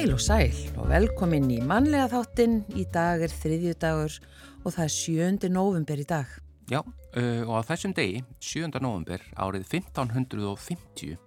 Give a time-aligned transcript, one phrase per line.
[0.00, 2.54] Heil og sæl og velkomin í mannlega þáttinn.
[2.72, 4.14] Í dag er þriðju dagur
[4.64, 5.48] og það er 7.
[5.52, 6.30] november í dag.
[6.72, 8.70] Já, uh, og á þessum degi, 7.
[8.80, 11.18] november árið 1550,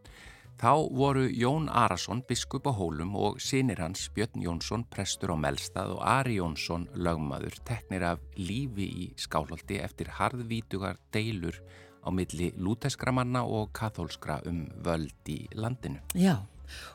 [0.57, 5.93] þá voru Jón Arason, biskup á Hólum og sinir hans Björn Jónsson, prestur á Melstað
[5.93, 11.61] og Ari Jónsson, lögmaður, teknir af lífi í skálholti eftir harðvítugar deilur
[12.01, 16.01] á milli lúteskra manna og kathólskra um völd í landinu.
[16.17, 16.41] Já,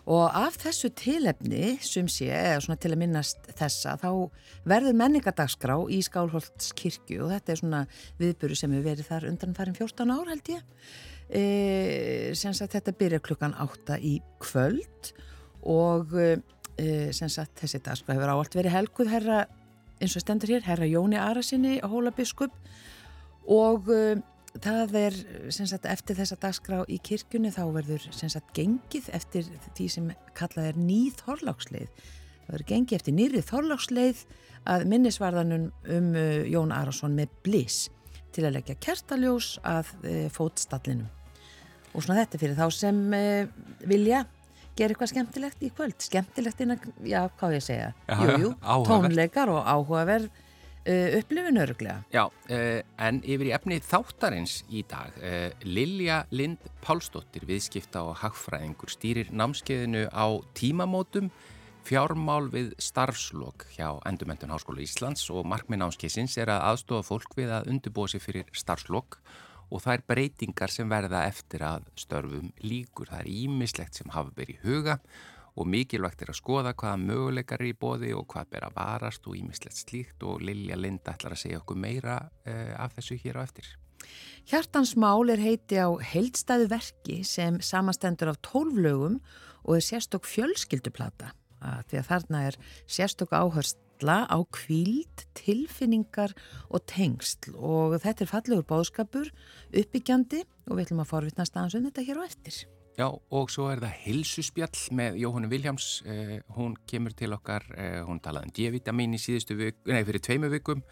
[0.09, 4.11] og af þessu tilefni sem sé, eða svona til að minnast þessa, þá
[4.69, 7.83] verður menningardagskrá í Skálholtskirkju og þetta er svona
[8.21, 10.65] viðburu sem hefur verið þar undan farin 14 ár held ég.
[11.29, 11.43] E,
[12.41, 15.13] sem sagt þetta byrja klukkan 8 í kvöld
[15.69, 19.43] og e, sem sagt þessi dagskrá hefur áallt verið helguð herra,
[20.01, 22.55] eins og stendur hér, herra Jóni Arasinni Hólabiskup
[23.45, 24.17] og e,
[24.65, 25.19] það er
[25.53, 30.81] sagt, eftir þessa dagskrá í kirkjunni þá verður sagt, gengið eftir því sem kallað er
[30.81, 34.25] nýð þorláksleið það verður gengið eftir nýrið þorláksleið
[34.69, 37.87] að minnisvarðanum um uh, Jón Arason með bliss
[38.35, 41.09] til að leggja kertaljós að uh, fótstallinum
[41.95, 44.25] og svona þetta fyrir þá sem uh, vilja
[44.79, 45.97] gera eitthvað skemmtilegt í kvöld.
[46.03, 47.89] Skemmtilegt innan, já, hvað ég segja?
[48.07, 48.53] Já, jú, jú,
[48.87, 50.29] tónleikar og áhugaverð
[50.89, 56.65] uh, upplifin öruglega Já, uh, en yfir í efni þáttarins í dag, uh, Lilja Lind
[56.85, 60.27] Pálsdóttir, viðskipta og hagfræðingur, stýrir námskeiðinu á
[60.59, 61.31] tímamótum
[61.89, 67.55] fjármál við starfslokk hjá Endumendun Háskóla Íslands og markmið námskeiðsins er að aðstofa fólk við
[67.57, 69.17] að undirbúa sig fyrir starfslokk
[69.69, 73.09] og það er breytingar sem verða eftir að störfum líkur.
[73.11, 75.09] Það er ímislegt sem hafa verið í huga og
[75.67, 79.35] mikilvægt er að skoða hvaða möguleikar er í bóði og hvað ber að varast og
[79.41, 83.43] ímislegt slíkt og Lilja Linda ætlar að segja okkur meira uh, af þessu hér á
[83.43, 83.73] eftir.
[84.49, 89.19] Hjartansmál er heiti á heildstæðu verki sem samastendur af tólflögum
[89.65, 91.35] og er sérstokk fjölskylduplata.
[91.91, 96.37] Því að þarna er sérstokk áhersla á kvíld, tilfinningar
[96.71, 99.33] og tengsl og þetta er fallegur bóðskapur,
[99.75, 102.61] uppbyggjandi og við ætlum að forvitnast aðeins um þetta hér á eftir.
[102.99, 105.87] Já, og svo er það hilsuspjall með Jóhannu Viljáms.
[106.03, 110.19] Eh, hún kemur til okkar, eh, hún talaði um D-vitamin í síðustu viku, nei, fyrir
[110.19, 110.83] tveimu vikum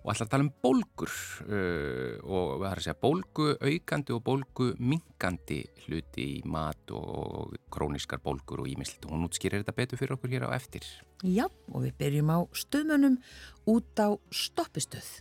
[0.00, 1.12] og ætla að tala um bólgur
[1.44, 7.52] uh, og það er að segja bólgu aukandi og bólgu minkandi hluti í mat og
[7.68, 10.88] króniskar bólgur og ímislit og hún útskýrir þetta betur fyrir okkur hér á eftir.
[11.20, 13.20] Já, og við byrjum á stöðmönum
[13.68, 15.20] út á stoppistöð.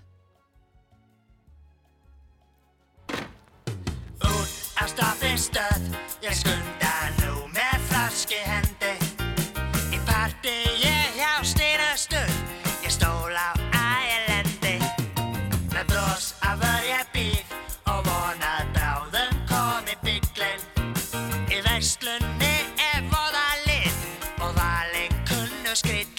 [4.23, 5.81] Út á stoppistöð,
[6.23, 8.93] ég skunda nú með flaski hendi.
[9.91, 12.31] Í parti ég hjá styrastöð,
[12.83, 14.77] ég stól á ælendi.
[15.73, 17.43] Með bros af örja bíl
[17.91, 20.63] og vonað bráðum komi bygglinn
[21.51, 22.55] Í verslunni
[22.93, 23.99] er voða lit
[24.39, 26.18] og valin kunnu skrillinn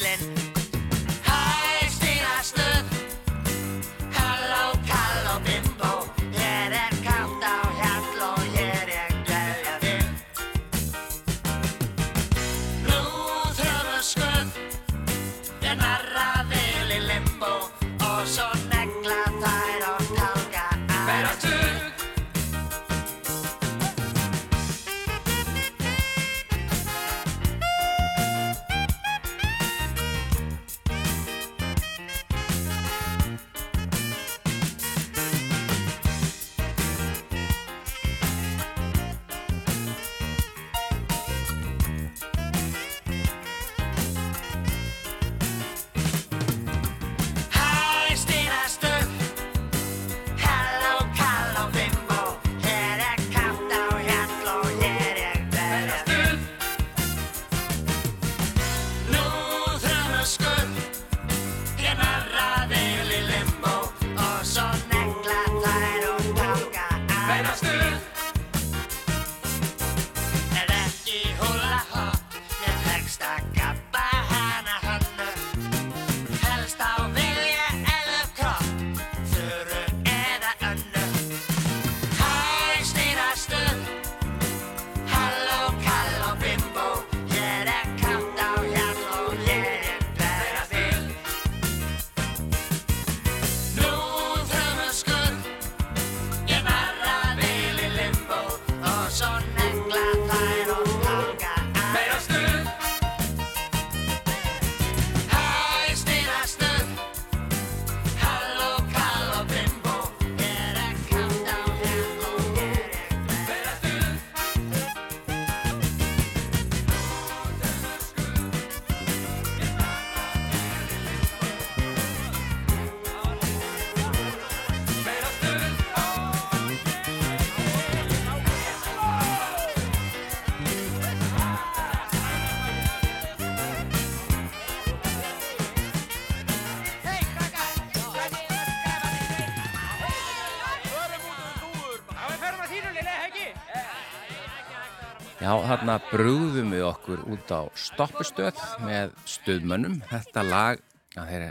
[145.80, 149.94] þarna brúðum við okkur út á stoppustöð með stöðmönnum.
[150.10, 150.82] Þetta lag,
[151.14, 151.44] já, þeir,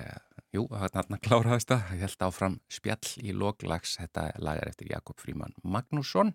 [0.53, 5.17] jú, þarna kláraðist það, ég held áfram spjall í loglags, þetta lag er eftir Jakob
[5.17, 6.29] Fríman Magnússon.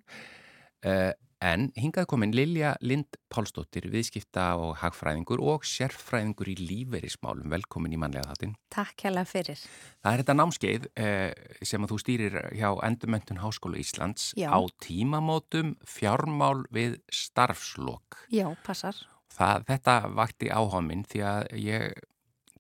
[0.83, 1.13] Uh,
[1.45, 7.51] En hingað komin Lilja Lind Pálsdóttir, viðskipta og hagfræðingur og sérfræðingur í líferismálum.
[7.53, 8.55] Velkomin í manlega þáttinn.
[8.73, 9.61] Takk hella fyrir.
[10.01, 14.49] Það er þetta námskeið eh, sem að þú stýrir hjá Endurmentun Háskólu Íslands Já.
[14.57, 18.25] á tímamótum fjármál við starfslokk.
[18.33, 18.97] Já, passar.
[19.35, 22.05] Það, þetta vakti áhuga minn því að ég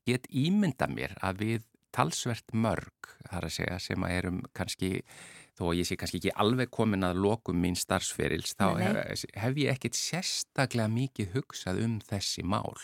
[0.04, 1.64] get ímynda mér að við
[1.94, 4.98] talsvert mörg, þar að segja, sem að erum kannski
[5.55, 9.03] þó að ég sé kannski ekki alveg komin að lokum mín starfsferils, þá Nei, nei.
[9.12, 12.75] hef, hef ég ekkit sérstaklega mikið hugsað um þessi mál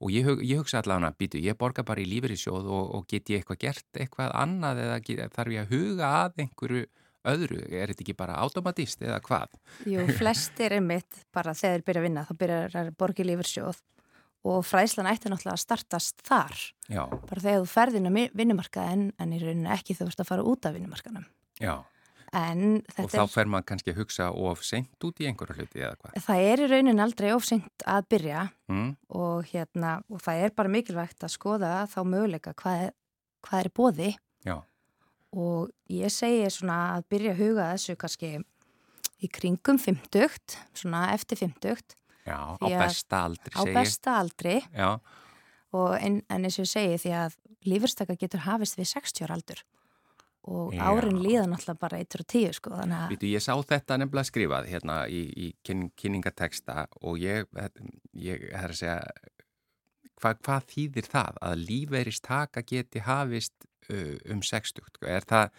[0.00, 3.42] og ég, ég hugsa allavega, býtu, ég borga bara í lífeyrissjóð og, og get ég
[3.42, 6.86] eitthvað gert eitthvað annað eða get, þarf ég að huga að einhverju
[7.28, 9.58] öðru, er þetta ekki bara automatist eða hvað?
[9.92, 13.82] Jú, flestir er mitt bara þegar þeir byrja að vinna, þá byrjar að borgi lífersjóð
[14.48, 16.56] og fræðslan ætti náttúrulega að startast þar.
[16.88, 20.46] Já, Bara þegar þú ferðin á vinnumarkaðin en í rauninu ekki þú ert að fara
[20.48, 21.26] út af vinnumarkaðnum.
[21.60, 21.74] já,
[23.04, 25.96] og þá er, fer maður kannski að hugsa of seint út í einhverju hluti eða
[25.98, 26.18] hvað?
[26.26, 28.92] það er í rauninu aldrei ofsengt að byrja Mm?
[29.18, 32.92] og, hérna, og það er bara mikilvægt að skoða þá möguleika hvað,
[33.42, 34.10] hvað er bóði
[34.46, 34.56] Já,
[35.34, 38.30] og ég segi svona að byrja að huga þessu kannski
[39.20, 41.82] í kringum 50, svona eftir 50
[42.30, 43.74] já, á besta aldri á segi.
[43.74, 45.00] besta aldri Já,
[45.98, 47.36] en, en eins og ég segi því að
[47.66, 49.60] lífurstaka getur hafist við 60 ára aldur
[50.48, 50.80] og Já.
[50.88, 54.28] árin líða náttúrulega bara 1 og 10 sko þannig að Vítu, ég sá þetta nefnilega
[54.30, 57.50] skrifað hérna í, í kyn, kynningateksta og ég,
[58.16, 58.96] ég er að segja,
[60.20, 65.00] hva, hvað þýðir það að lífeirist taka geti hafist um 60?
[65.10, 65.50] Er það,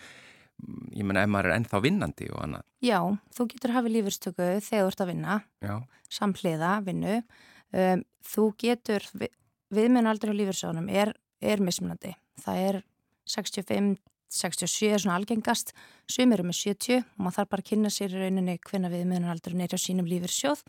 [0.96, 2.68] ég menna, ef maður er ennþá vinnandi og annað?
[2.82, 3.00] já,
[3.36, 5.76] þú getur hafið lífurstöku þegar þú ert að vinna Já,
[6.10, 9.30] samhliða vinnu um, þú getur, vi,
[9.74, 12.82] viðmjönaldur á lífursjónum er, er mismunandi það er
[13.30, 14.00] 65
[14.32, 15.74] 67 er svona algengast
[16.10, 19.58] sumir eru með 70 og maður þarf bara að kynna sér í rauninni hvenna viðmjönaldur
[19.60, 20.64] er á sínum lífursjóð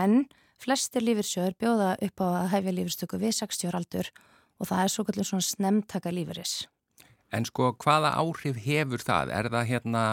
[0.00, 0.26] en
[0.60, 4.12] flestir lífursjóður bjóða upp á að hefja lífurstöku við 60 ára aldur
[4.60, 6.60] og það er svo kallur svona snemtaka lífuris
[7.34, 9.32] en sko, hvaða áhrif hefur það?
[9.38, 10.04] Er það hérna,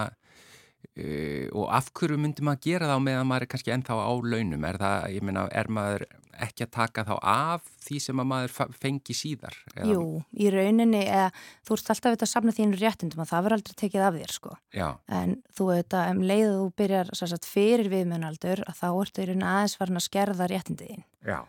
[0.98, 4.63] uh, og af hverju myndi maður gera það meðan maður er kannski ennþá á launum?
[4.69, 6.07] Er það, ég meina, er maður
[6.38, 9.56] ekki að taka þá af því sem að maður fengi síðar?
[9.74, 10.04] Eða- Jú,
[10.38, 11.31] í rauninni eða,
[11.66, 14.56] þú ert alltaf að samna þínu réttindum og það verður aldrei tekið af þér sko
[14.74, 18.88] Já, en þú veit að um leið að þú byrjar sagt, fyrir viðmjönaldur að þá
[19.01, 21.40] ertu í rauninni aðeins farin að skerða réttindi þín já.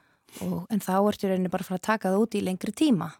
[0.41, 3.12] og, en þá ertu í rauninni bara að að taka það út í lengri tíma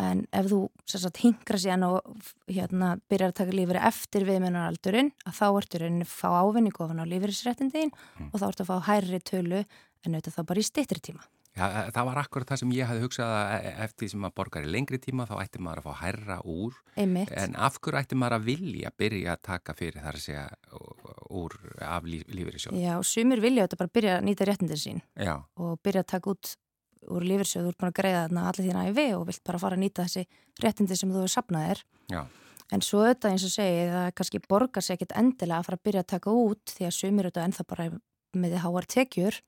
[0.00, 2.14] en ef þú sagt, hingra síðan og
[2.50, 7.02] hérna, byrjar að taka lífri eftir viðmjönalaldurinn að þá ertu rauninni að fá ávinningu ofan
[7.02, 8.30] á lífrisréttindi þín Mm.
[8.32, 9.60] og þá ertu að fá hærri tölu
[10.04, 11.22] en auðvitað þá bara í styttri tíma.
[11.50, 14.34] Já, e, það var akkurat það sem ég hafði hugsað að e- eftir sem maður
[14.38, 16.76] borgar í lengri tíma þá ætti maður að fá hærra úr.
[16.96, 17.32] Einmitt.
[17.34, 20.44] En af hverju ætti maður að vilja byrja að taka fyrir þar að segja
[21.30, 21.52] úr
[21.82, 25.78] af líf, lífeyrissjóð Já, sumir vilja þetta bara byrja að nýta réttindin sín Já, og
[25.84, 26.54] byrja að taka út
[27.08, 29.78] úr lífeyrissjóð, þú ert bara að greiða þarna allir þína æfi og vilt bara fara
[29.78, 30.24] að nýta þessi
[30.64, 31.82] réttindi sem þú hefur sapnað þér.
[32.12, 32.22] já,
[32.70, 35.86] En svo þetta eins og segi, það kannski borgar sér ekkit endilega að fara að
[35.88, 37.86] byrja að taka út því að sumir þetta ennþá bara
[38.38, 39.40] með því háar tekjur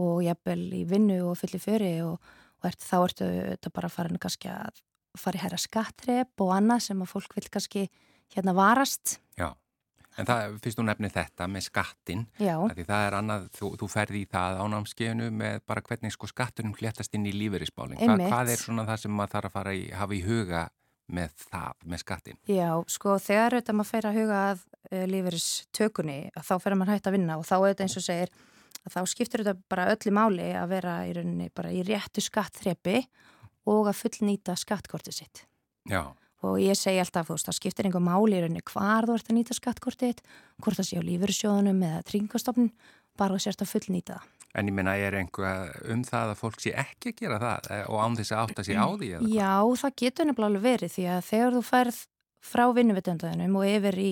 [0.00, 2.18] og jafnvel í vinnu og fulli föri og,
[2.60, 4.82] og ert, þá ertu þetta bara farin kannski að
[5.16, 7.86] fara í herra skattrep og annað sem að fólk vil kannski
[8.34, 9.18] hérna varast.
[9.40, 9.54] já
[10.20, 14.28] En það, fyrst þú nefnir þetta með skattin það er annað, þú, þú ferði í
[14.30, 18.18] það á námskeiðinu með bara hvernig sko skattunum hléttast inn í lífeyrisbálinn Hva.
[18.28, 20.66] Hvað er svona það sem maður þarf að fara í, hafa í huga
[21.10, 22.38] með það, með skattin?
[22.50, 27.10] Já, sko þegar auðvitað maður fer að huga að uh, lífeyristökunni þá fer maður hægt
[27.10, 28.34] að vinna og þá auðvitað eins og segir
[28.80, 32.96] að þá skiptir þetta bara öllu máli að vera í rauninni bara í réttu skattþrepi
[33.70, 35.44] og að fullnýta skattkortið sitt.
[35.90, 36.02] Já,
[36.46, 39.28] Og ég segi alltaf, þú veist, það skiptir einhver máli í rauninni hvar þú ert
[39.28, 40.22] að nýta skattkortið
[40.64, 42.70] hvort það sé á lífeyrissjóðunum eða tryggingastofnun,
[43.20, 44.28] bara sérst að fullnýta það.
[44.54, 47.84] en ég meina er einhver um það að fólk sé ekki að gera það eh,
[47.86, 49.10] og án þess að átta sig á því?
[49.30, 52.00] Já, það getur nefnilega alveg verið því að þegar þú færð
[52.40, 54.10] frá vinnuvitöndaðinum og yfir í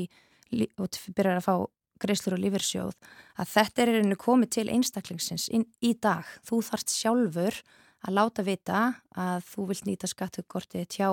[0.78, 1.54] og byrjar að fá
[1.98, 2.94] greislur og lífeyrssjóð
[3.40, 6.28] að þetta er í rauninu komið til einstaklingsins í dag.
[6.46, 7.58] Þú þarft sjálfur
[8.06, 8.80] að láta vita
[9.16, 11.08] að þú vilt nýta skattukortið hjá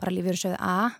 [0.00, 0.90] bara lífeyrssjóð A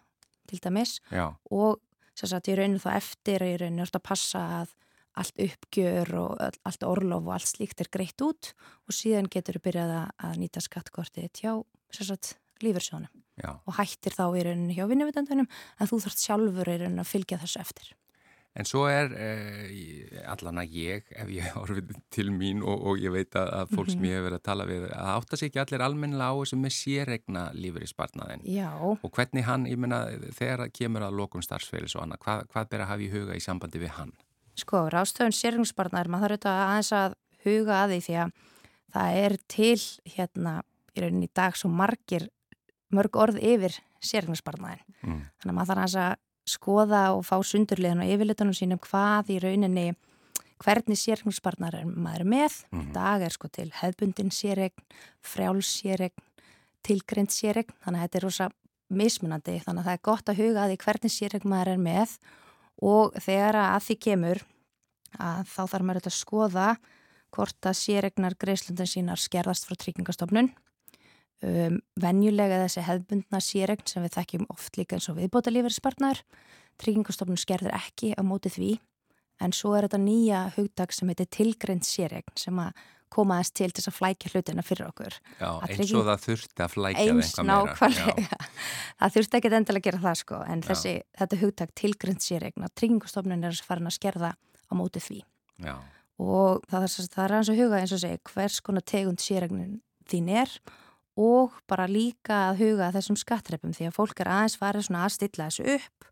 [0.51, 1.81] til dæmis Já, og
[2.15, 4.75] sem sagt í rauninu þá eftir að í rauninu ert að passa að
[5.21, 8.53] allt uppgjör og allt orlof og allt slíkt er greitt út
[8.87, 11.53] og síðan getur þú byrjað að- að nýta skattkortið hjá
[11.91, 13.11] sem sagt lífeyrssjóðunum
[13.43, 13.51] já.
[13.67, 15.49] Og hættir þá í rauninu hjá vinnuvitandunum
[15.81, 17.95] en þú þarft sjálfur í rauninu að fylgja þessu eftir.
[18.59, 23.15] En svo er eh, allan að ég, ef ég horfið til mín og, og ég
[23.15, 25.63] veit að, að fólk sem ég hefur verið að tala við, að átta sig ekki
[25.63, 28.43] allir almennilega á þessu með sérregna lífeyrisbarnaðin.
[28.51, 30.03] Já, Og hvernig hann, ég meina,
[30.35, 33.45] þegar kemur að lokum starfsfélis og annað, hvað, hvað ber að hafa í huga í
[33.45, 34.17] sambandi við hann?
[34.61, 37.15] sko, rástöðun sérgungsbarnar, maður þarf auðvitað aðeins að
[37.45, 38.33] huga að því því að
[38.95, 39.85] það er til
[40.17, 40.55] hérna
[40.91, 42.27] í rauninni í dag svo margir,
[42.95, 44.83] mörg orð yfir sérgungsbarnaðin.
[45.05, 45.23] Mm.
[45.41, 46.19] Þannig að maður þarf aðeins að
[46.51, 49.89] skoða og fá sundurliðan og yfirlitunum sínum hvað í rauninni,
[50.61, 52.57] hvernig sérgungsbarnar er maður með.
[52.73, 52.93] Í Mhm.
[52.93, 54.83] dag er sko til hefbundin sérregn,
[55.23, 56.19] frjáls sérregn,
[56.83, 58.51] tilgrind sérregn, þannig að þetta er rosa
[58.91, 62.19] mismunandi, þannig að það er gott að huga að því hvernig sérregn maður er með
[62.83, 64.43] og þegar að því kemur
[65.19, 66.77] að þá þarf maður að skoða
[67.31, 70.51] hvort að sérregnar greiðslundan sínar skerðast frá tryggingastofnun.
[71.41, 76.19] Um, venjulega þessi hefbundna sérregn sem við þekkjum oft líka eins og viðbóta lífeyrispartnar,
[76.83, 78.73] tryggingastofnun skerður ekki á móti því
[79.41, 83.71] en svo er þetta nýja hugdag sem heitir tilgrind sérregn sem að koma aðeins til
[83.73, 85.17] þess að flækja hlutina fyrir okkur.
[85.41, 88.39] Já, Að eins trygging- og það þurfti að flækja Eins nákvæmlega.
[89.01, 92.75] Það þurfti ekki endilega að gera það sko en þessi, þetta hugdag tilgrind sérregn að
[92.77, 95.19] tryggingastofnun er farin að skerða á móti því.
[95.65, 95.75] Já,
[96.21, 99.81] og það það er hans að huga eins og segja hvers konar tegund sérregnin
[100.11, 100.90] þín er og
[101.71, 105.49] bara líka að huga þessum skattreppum því að fólk er aðeins farið svona að stilla
[105.51, 106.09] þessu upp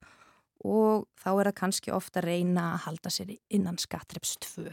[0.69, 4.67] og þá er það kannski ofta að reyna að halda sér innan skattreps 2.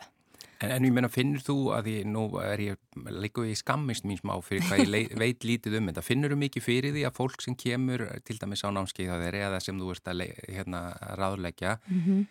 [0.64, 2.78] En, en ég meina, finnur þú að ég, nú er ég
[3.12, 6.38] líka í skammist mín smá fyrir hvað ég lei- veit lítið um þetta, finnur þú
[6.46, 9.82] mikið fyrir því að fólk sem kemur til dæmis á námskeið á þeirri eða sem
[9.84, 10.24] þú ert að
[10.56, 10.82] hérna,
[11.20, 12.26] ráðleggja Mm -hmm.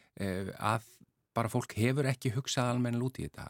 [0.58, 0.82] að
[1.34, 3.48] bara fólk hefur ekki hugsað almenna út í þetta.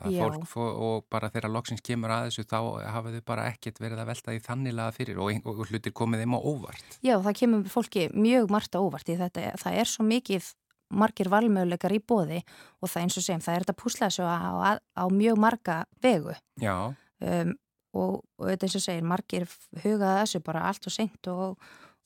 [0.64, 2.58] Og bara þegar loksins kemur að þessu þá
[2.90, 6.24] hafa þau bara ekkert verið að velta því þannilega fyrir og, ein- og hlutir komið
[6.24, 6.98] þeim á óvart.
[7.04, 10.52] Já, það kemur fólki mjög margt á óvart í þetta, það er svo mikið
[10.94, 12.40] margir valmöguleikar í bóði
[12.80, 16.34] og það eins og segjum, það er þetta púslega svo á, á, mjög marga vegu.
[16.60, 16.74] Já,
[17.20, 17.54] um,
[17.94, 19.46] og, og þetta eins og segir, margir
[19.82, 21.56] hugaða þessu bara allt og seint og,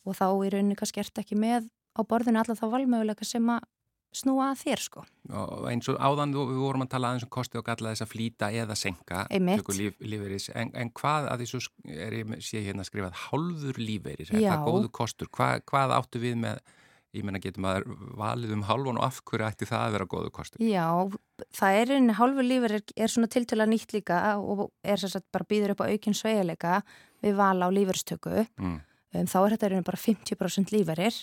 [0.06, 1.66] og þá í rauninni kannski ert ekki með
[1.98, 3.66] á borðinu alla þá valmöguleika sem að
[4.14, 5.04] snúa að þér sko.
[5.28, 8.12] og eins og áðan við vorum að tala aðeins um kosti og galla þess að
[8.14, 13.20] flýta eða senka líf, lífeyris, en, en hvað að sk- er ég sé hérna skrifað
[13.28, 14.54] hálfur lífeyris, er Já.
[14.54, 16.62] það góðu kostur hvað, hvað áttu við með
[17.16, 17.86] ég menna getur maður
[18.18, 20.88] valið um hálfan og af hverju ætti það að vera góðu kostur Já,
[21.56, 25.28] það er einu hálfu lífur er, er svona tiltöla nýtt líka og er sér sagt
[25.32, 26.82] bara býður upp á aukinn sveigileika
[27.24, 28.76] við val á lífurstöku mm.
[29.16, 31.22] um, þá er þetta bara 50% líferir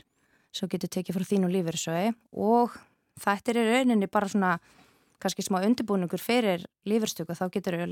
[0.56, 2.76] svo getur tekið frá þínu lífursögi og
[3.22, 4.56] þetta er í rauninni bara svona
[5.26, 7.86] kannski smá undirbúningur fyrir lífurstöku þá getur þau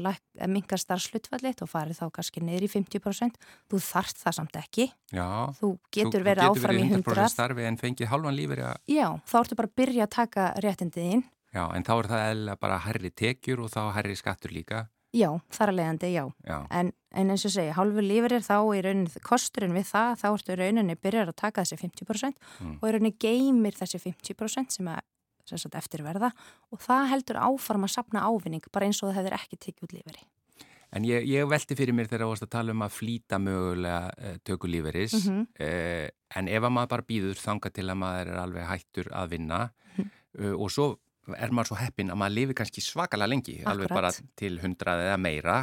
[0.52, 3.38] mingar starfslutfallit og farið þá kannski í 50%
[3.72, 4.90] þú þarft það samt ekki.
[5.16, 5.28] Já,
[5.60, 8.82] þú getur þú, verið þú áfram í 100% 100 starfi en fengið hálfan lífeyri að-
[8.92, 11.24] já, þá ertu bara að byrja að taka réttindið þín.
[11.54, 15.30] Já, en þá er það eða bara herri tekjur og þá herri skattur líka já,
[15.54, 19.22] þar að leiðandi, já Já, En, en eins og segja, hálfu lífeyrir þá í rauninni,
[19.24, 22.78] kosturinn við það, þá ertu í rauninni byrjar að taka þessi 50% Mm.
[22.82, 25.00] og í rauninni geymir þessi 50% sem að
[25.46, 26.30] sem sagt, eftir verða
[26.72, 29.94] og það heldur áfram að sapna ávinning bara eins og það hefur ekki tekið út
[29.98, 30.24] lífeyri.
[30.94, 34.38] En ég, ég velti fyrir mér þegar varst að tala um að flýta mögulega uh,
[34.46, 35.48] tökur líferis Mhm.
[35.60, 39.30] uh, en ef að maður bara býður þanga til að maður er alveg hættur að
[39.36, 39.60] vinna
[39.98, 40.10] Mhm.
[40.40, 40.88] uh, og svo
[41.38, 43.98] er maður svo heppin að maður lifi kannski svakalega lengi, alveg Akkurat.
[44.00, 45.58] bara til hundrað eða meira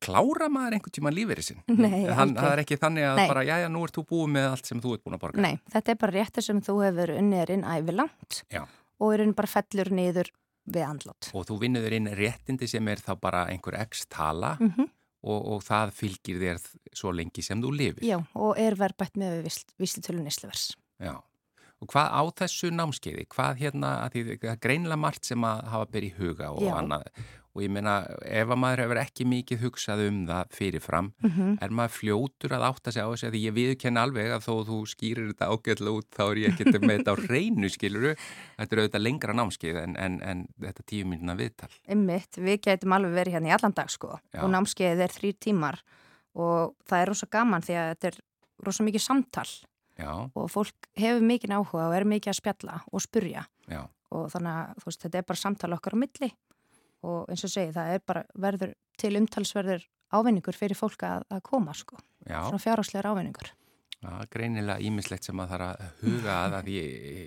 [0.00, 1.58] klára maður einhvern tíma líferisinn?
[1.68, 2.40] Nei, Hann, aldrei.
[2.44, 3.26] það er ekki þannig að Nei.
[3.28, 5.42] bara, já, já, nú ert þú búið með allt sem þú ert búin að borga.
[5.44, 8.62] Nei, þetta er bara réttur sem þú hefur unnið inn ævilangt Já.
[9.00, 10.30] og í rauninni bara fellur niður
[10.70, 11.28] við andlót.
[11.36, 14.88] Og þú vinnur inn réttindi sem er þá bara einhver x tala Mm
[15.20, 16.60] og, og það fylgir þér
[16.96, 18.04] svo lengi sem þú lifir.
[18.08, 20.70] Já, og er verbætt með við víslitölu Nisluvers.
[20.96, 21.12] Já.
[21.80, 25.86] Og hvað á þessu námskeiði, hvað hérna, því það er greinilega margt sem að hafa
[25.94, 26.74] byrja í huga og Já.
[26.76, 27.06] annað.
[27.50, 31.72] Og ég meina, ef að maður hefur ekki mikið hugsað um það fyrirfram, Mm er
[31.74, 35.32] maður fljótur að átta sig á þessu, því ég viðkenni alveg að þó þú skýrir
[35.32, 38.12] þetta ágætlega út, þá er ég ekkert með þetta á reynu, skiluru.
[38.60, 41.72] Þetta er auðvitað lengra námskeið en, en, en þetta tíu mínuna viðtal.
[41.90, 44.44] Einmitt, við getum alveg verið hérna í allan dag sko Já.
[44.44, 45.80] og námskeiðið er þrýr tímar
[46.38, 48.20] og það er rosa gaman því að þetta er
[48.68, 49.48] rosa mikið samtal
[50.00, 53.44] Já, og fólk hefur mikið áhuga og er mikið að spjalla og spurja.
[53.70, 56.30] Já, og þannig að veist, þetta er bara samtal okkar á milli.
[57.06, 61.42] Og eins og segi það er bara verður til umtalsverður ávinningur fyrir fólk að, að
[61.46, 62.42] koma sko, já.
[62.42, 63.54] svona fjárháslegar ávinningur.
[64.00, 66.76] Það er greinilega ímislegt sem að það er að huga að, því,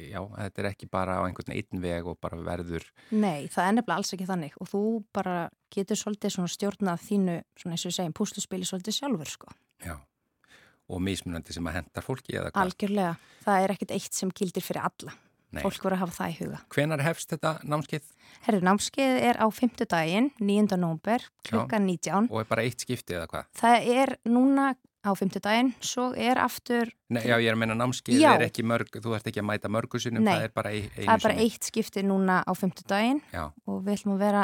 [0.10, 3.76] já, þetta er ekki bara á einhvern einn veg og bara verður Nei, það er
[3.78, 4.56] nefnilega alls ekki þannig.
[4.58, 4.82] Og þú
[5.14, 5.36] bara
[5.74, 9.54] getur svolítið stjórnað þínu, svona eins og við segjum, púsluspili svolítið sjálfur sko.
[9.86, 9.94] Já,
[10.94, 12.64] og mismunandi sem að hendar fólki eða hvað?
[12.68, 13.14] Algjörlega,
[13.46, 15.16] það er ekkit eitt sem gildir fyrir alla.
[15.54, 15.62] Nei.
[15.62, 16.60] fólk voru að hafa það í huga.
[16.74, 18.08] Hvenar hefst þetta námskeið
[18.48, 20.78] Herru, námskeið er á fymtudaginn, 9.
[20.82, 22.32] nómber, klukkan 19.
[22.34, 23.52] og er bara eitt skipti eða hvað?
[23.60, 24.72] Það er núna
[25.06, 28.98] á fymtudaginn, svo er aftur, Nei, já, ég er að meina námskeið er ekki mörg,
[29.04, 30.34] þú ert ekki að mæta mörgu sinnum, Nei.
[30.34, 31.48] það er bara ein, einu það er bara sinni.
[31.54, 34.44] eitt skipti núna á fymtudaginn Já, og við ætlum að vera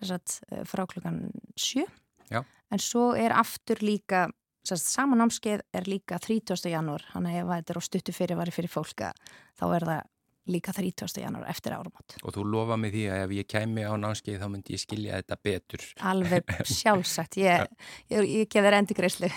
[0.00, 1.20] sagt, eh, frá klukkan
[1.58, 1.84] 7.
[2.30, 2.44] Já.
[2.70, 4.30] En svo er aftur líka,
[4.64, 6.70] sama námskeið er líka 30.
[6.70, 9.12] janúar, hann er ef þetta er á stuttu fyrirvari fyrir fólka,
[9.58, 10.08] þá er það
[10.50, 11.20] líka 30.
[11.20, 12.16] janúar eftir áramót.
[12.22, 15.20] og þú lofa mig því að ef ég kæmi á námskeið þá myndi ég skilja
[15.20, 15.84] þetta betur.
[16.10, 17.66] Alveg sjálfsagt, ég,
[18.10, 19.30] ég, ég gef þér endi greiðslu.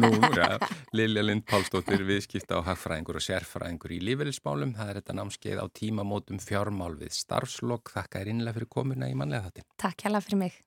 [0.00, 0.58] Nú, já,
[0.96, 4.74] Lilja Lind Pálsdóttir, viðskipta og hagfræðingur og sérfræðingur í lífeyrismálum.
[4.78, 7.92] Það er þetta námskeið á tímamótum fjármál við starfslokk.
[7.96, 9.68] Þakka er innlega fyrir komuna í manlega þáttin.
[9.80, 10.65] Takk hella fyrir mig.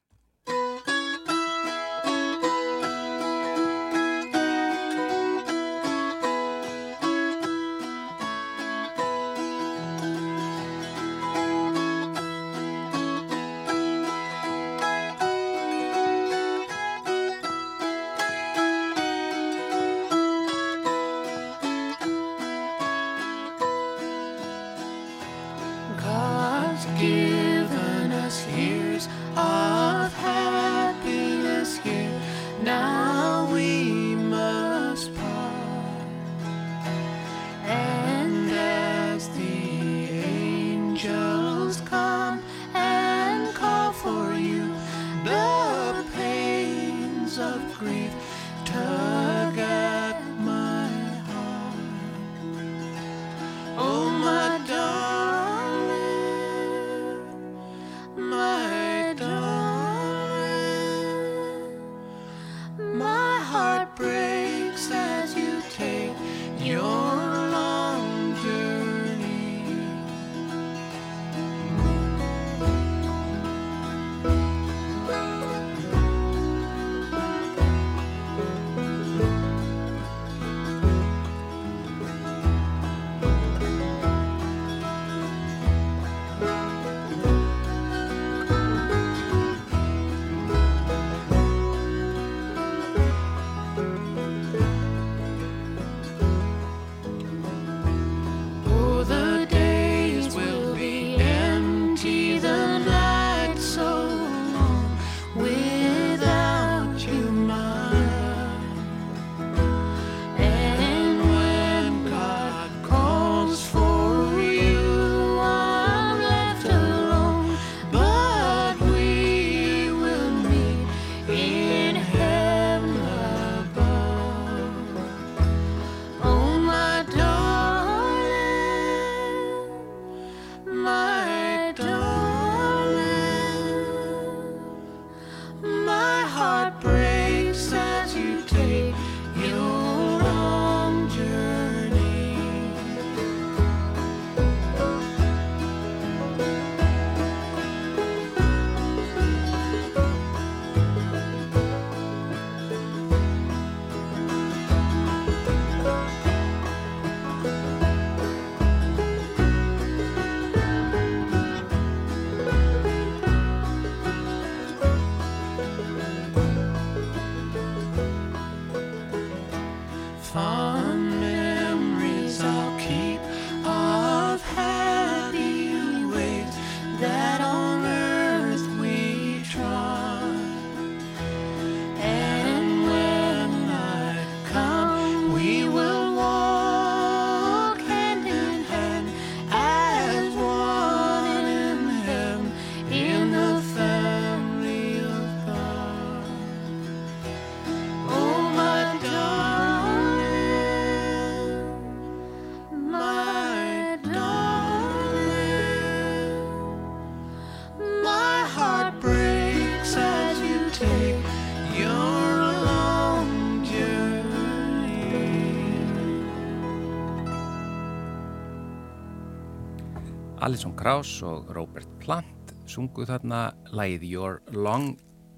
[220.50, 224.96] Alison Krauss og Robert Plant sungu þarna lægið Your Long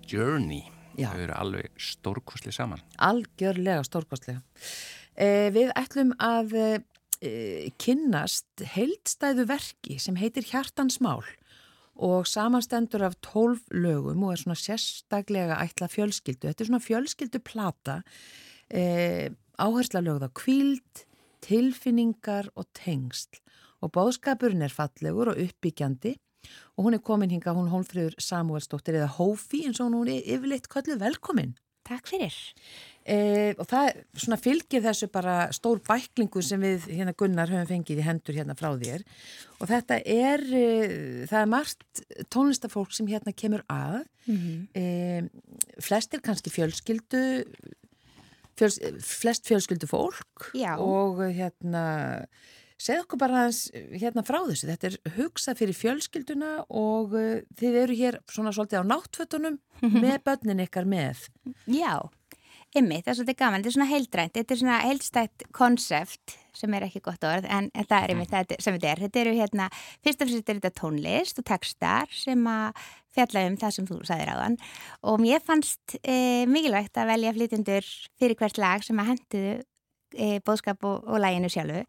[0.08, 0.62] Journey.
[0.96, 1.10] Já.
[1.10, 2.80] Þau eru alveg stórkosli saman.
[2.96, 4.40] Algjörlega stórkostlega.
[5.20, 11.28] Eh, við ætlum að eh, kynnast heildstæðu verki sem heitir Hjartansmál
[12.00, 16.48] og samanstendur af tólf lögum og er svona sérstaklega ætla fjölskyldu.
[16.48, 18.00] Þetta er svona fjölskyldu plata,
[18.72, 19.28] eh,
[19.60, 21.08] áhersla lögð á kvíld,
[21.44, 23.41] tilfinningar og tengsl
[23.82, 26.16] og bóðskapurinn er fallegur og uppbyggjandi
[26.78, 30.70] og hún er komin hinga, hún Hólfröður Samuelsdóttir eða Hófi eins og hún er yfirleitt
[30.72, 31.54] kölluð velkomin.
[31.86, 32.36] Takk fyrir.
[33.02, 33.18] E,
[33.58, 38.06] og það svona fylgir þessu bara stór bæklingu sem við hérna Gunnar höfum fengið í
[38.06, 39.02] hendur hérna frá þér
[39.58, 40.66] og þetta er, e,
[41.30, 44.04] það er margt tónlistafólk sem hérna kemur að
[44.78, 44.86] e,
[45.82, 47.24] flestir kannski fjölskyldu
[48.62, 50.76] fjöls, flest fjölskyldu fólk Já.
[50.78, 51.84] og hérna
[52.82, 53.62] segð okkur bara aðeins
[54.02, 54.70] hérna frá þessu.
[54.72, 59.60] Þetta er hugsað fyrir fjölskylduna og uh, þið eru hér svona svolítið á náttfötunum
[60.04, 61.28] með börnin ykkar með.
[61.70, 62.10] Já,
[62.78, 66.74] ymmið, það er svolítið gaman, þetta er svona heildrænt, þetta er svona heildstætt konsept sem
[66.76, 69.02] er ekki gott orð, en, það er ymmið það sem þetta er.
[69.06, 69.68] Þetta eru hérna,
[70.04, 74.00] fyrst og fyrst er þetta tónlist og textar sem að fjalla um það sem þú
[74.08, 74.58] sagðir áðan.
[75.08, 79.54] Og mér fannst e, mikilvægt að velja flytjendur fyrir hvert lag sem að henduðu
[80.16, 81.86] e, bóðskap og, og læginu sjálfu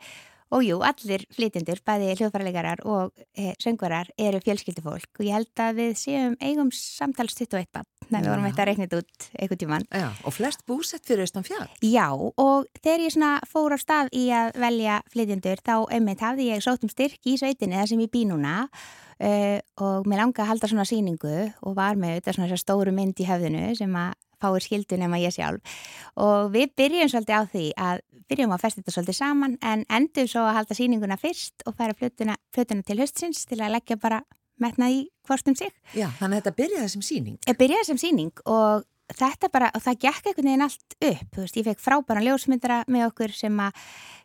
[0.52, 5.78] Og jú, allir flytjendur, bæði hljóðfæralegarar og e, söngvarar eru fjölskyldufólk og ég held að
[5.80, 9.86] við séum eigum samtals 21 bann, þegar við vorum eitthvað reiknit út einhvern tíman.
[9.88, 14.12] Já, og flest búsett fyrir austan fjall Já, og þegar ég svona fór á stað
[14.12, 18.04] í að velja flytjendur, þá einmitt hafði ég sótt um styrk í sveitinni þar sem
[18.04, 22.36] ég bý núna uh, og mér langaði að halda svona sýningu og var með þetta
[22.36, 25.80] svona stóru mynd í höfðinu sem að fáir skildu nema ég sjálf.
[26.20, 30.30] Og við byrjum svolítið á því að byrjum að festa þetta svolítið saman en endum
[30.30, 34.22] svo að halda sýninguna fyrst og færa flutuna, flutuna til höstsins til að leggja bara
[34.62, 35.72] metnað í hvort um sig.
[35.96, 39.82] Já, þannig að þetta byrjaði sem síning Ég byrjaði sem síning og þetta bara, og
[39.84, 43.60] það gekk einhvern veginn allt upp, þú veist, ég fekk frábæran ljósmyndara með okkur sem
[43.60, 43.80] að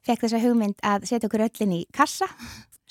[0.08, 2.30] fekk þessa hugmynd að setja okkur öllin í kassa,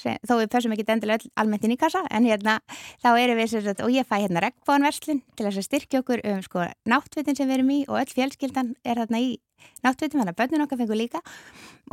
[0.01, 2.59] sem, þó við pössum ekki endilega almennt inn í kassa, en hérna
[3.05, 6.45] þá erum við, sagt, og ég fæ hérna regnbóðanverslun til þess að styrkja okkur um
[6.45, 9.35] sko náttvitin sem við erum í og öll fjölskyldan er þarna í
[9.85, 11.23] náttvitum, þannig að börnin okkar fengur líka.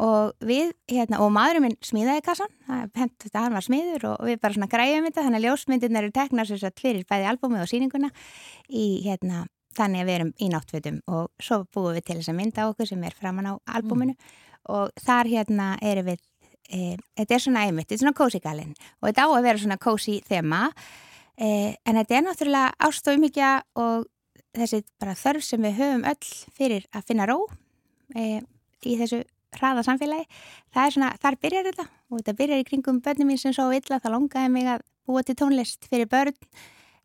[0.04, 4.40] Og við, hérna, og maðurinn minn smíðaði kassan, það hent hann var smiður og við
[4.44, 7.72] bara svona græjum þetta, þannig að ljósmyndirna eru teknar sem sagt fyrir bæði albúmið og
[7.72, 8.12] sýninguna
[8.68, 9.46] í, hérna,
[9.78, 11.00] þannig að við erum í náttvitum.
[11.08, 14.18] Og svo búum við til þess að mynda okkur sem er framan á albúminu.
[14.74, 16.22] Og þar hérna erum við
[16.74, 19.62] e, þetta er svona einmitt, þetta er svona cozy galinn og þetta á að vera
[19.62, 20.64] svona cozy þema.
[21.38, 21.48] E,
[21.86, 24.08] en þetta er náttúrulega ást og umhyggja og
[24.54, 27.40] þessi bara þörf sem við höfum öll fyrir að finna ró
[28.16, 28.42] e,
[28.86, 29.24] í þessu
[29.58, 30.28] hraða samfélagi.
[30.74, 33.70] Það er svona, þar byrjar þetta og þetta byrjar í kringum börnum mín sem svo
[33.74, 36.38] illa það langaði mig að búa til tónlist fyrir börn.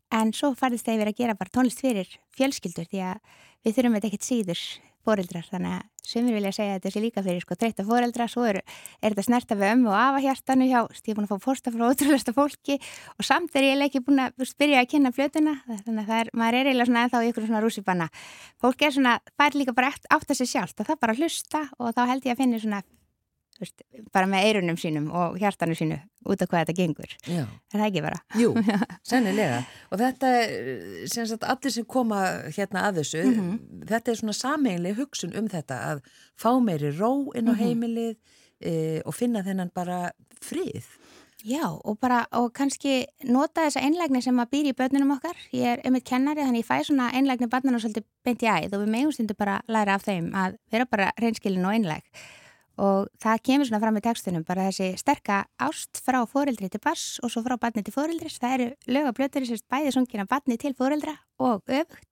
[0.09, 3.19] En svo farðist það yfir að gera bara tónlist fyrir fjölskyldur því að
[3.65, 4.63] við þurfum þetta ekkert síður
[5.05, 8.45] fóreldrar þannig að sumir vilja segja að þetta sé líka fyrir sko þreytta fóreldra svo
[8.49, 8.61] er,
[8.99, 11.73] er þetta snerta við ömmu og afa hjartanu hjá, ég er búin að fá fórsta
[11.73, 12.79] frá ótrúlega fólki
[13.15, 16.23] og samt er ég eiginlega ekki búin að byrja að kynna flötuna þannig að það
[16.23, 18.09] er, maður er eiginlega svona ennþá í ykkur svona rússipanna
[18.61, 21.67] fólk er svona, það er líka bara átt að sig sjálft og það bara hlusta
[21.77, 22.81] og þá held ég að finna svona
[23.59, 23.83] veist,
[24.15, 27.15] bara með eirunum sínum og hjartanu sínu út af hvað þetta gengur.
[27.27, 28.21] Já, er það ekki bara?
[28.39, 28.53] jú,
[29.11, 29.61] sennilega.
[29.89, 30.55] Og þetta er
[31.11, 32.23] sem sagt allir sem koma
[32.55, 33.23] hérna að þessu
[33.89, 36.03] þetta er svona sameinlega hugsun um þetta að
[36.39, 38.15] fá meiri ró inn á heimilið
[38.59, 38.73] e,
[39.05, 40.09] og finna þennan bara
[40.43, 40.87] frið.
[41.47, 45.37] Já, og bara, og kannski nota þessa einlægni sem að býr í börnunum okkar.
[45.55, 48.83] Ég er einmitt kennari, þannig ég fæ svona einlægni barnana svolítið beint í æð og
[48.83, 52.03] við megum stundu bara læra af þeim að vera bara reynskilin og einlæg.
[52.79, 57.17] Og það kemur svona fram í tekstunum, bara þessi sterka ást frá fóreldri til bass
[57.23, 58.39] og svo frá barni til fóreldris.
[58.39, 62.07] Það eru lögablötur sem bæði sungina barni til fóreldra og öfugt.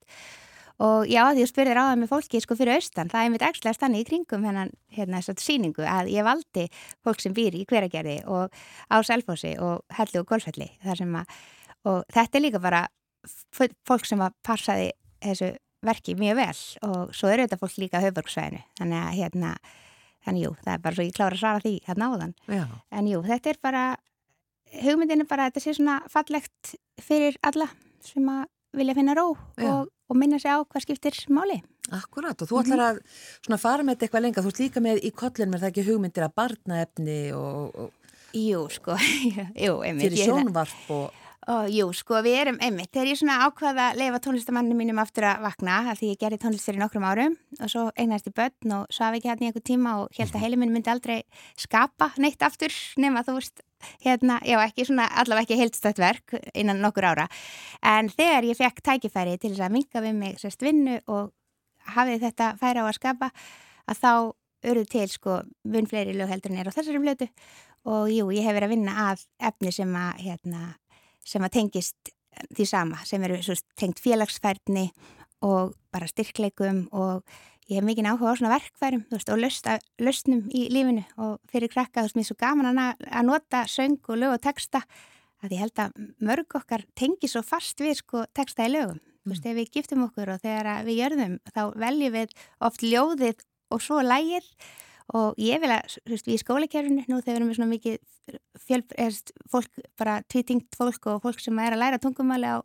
[0.78, 3.44] Og já, því þú spurðir á það með fólki sko fyrir austan, það er mitt
[3.48, 6.66] ekstra stanni í kringum hennan hérna þess að síningu að ég valdi
[7.02, 8.54] fólk sem býr í hveragerði og
[8.86, 11.34] á Selfossi og Hellu og Golfelli þar sem að,
[11.82, 12.84] og þetta er líka bara
[13.58, 14.92] fólk sem að passaði
[15.24, 15.50] þessu
[15.82, 19.52] verki mjög vel og svo eru þetta fólk líka höfburgsvæðinu, þannig að hérna,
[20.26, 22.34] þannig jú, það er bara svo ég klára að svara því hérna áðan.
[22.48, 22.64] Já,
[22.98, 23.82] En jú, þetta er bara,
[24.82, 27.68] hugmyndin er bara að þetta sé svona fallegt fyrir alla
[28.04, 28.46] sem að
[28.78, 31.62] vilja finna ró og, og minna sig á hvað skiptir máli.
[31.90, 32.98] akkurat og þú ætlar að
[33.46, 35.86] svona fara með þetta eitthvað lenga, þú ert líka með í kollin með það ekki
[35.88, 37.94] hugmyndir að barnaefni og, og
[38.36, 38.92] Jú, sko,
[39.64, 40.04] jú, einmitt.
[40.10, 42.90] fyrir sjónvarp og Ó, jú, sko, við erum einmitt.
[42.92, 46.38] Þegar ég svona ákvaða að leifa tónlistamannu mínum aftur að vakna, af því ég gerði
[46.42, 49.64] tónlist fyrir nokkrum árum og svo eignast í börn og svaf ekki hérna í einhver
[49.64, 51.22] tíma og held að heilin minn myndi aldrei
[51.56, 53.62] skapa neitt aftur nema þú veist,
[54.04, 57.24] hérna, já, ekki svona, allavega ekki heildstætt verk innan nokkur ára.
[57.80, 61.30] En þegar ég fekk tækifæri til þess að minka við mig sérst vinnu og
[61.94, 63.30] hafið þetta færa á að skapa,
[63.88, 64.12] að þá
[64.68, 67.30] urðu til, sko, vinn fleiri lög heldur en er á þessari flötu
[67.88, 70.62] og jú, ég hef verið að vinna að efni sem að, hérna,
[71.28, 72.12] sem að tengist
[72.54, 74.88] því sama, sem eru svo tengt félagsfærni
[75.44, 77.22] og bara styrkleikum og
[77.68, 79.68] ég hef mikið áhuga á svona verkfærum veist, og löst,
[80.00, 81.04] löstnum í lífinu.
[81.20, 84.82] Og fyrir krakka, þú veist, mér svo gaman að, nota söng og lög og texta
[85.44, 88.98] að ég held að mörg okkar tengi svo fast við sko texta í lögum.
[89.22, 93.44] Þú veist, ef við giftum okkur og þegar við gjörðum þá veljum við oft ljóðið
[93.74, 94.87] og svo lægir og
[95.40, 97.98] ég vil að, þú veist, við í skólakerfinu nú þegar við erum við svona mikið
[98.60, 102.58] fjöl, erst, fólk, bara tvítingt fólk og fólk sem er að læra tungumáli á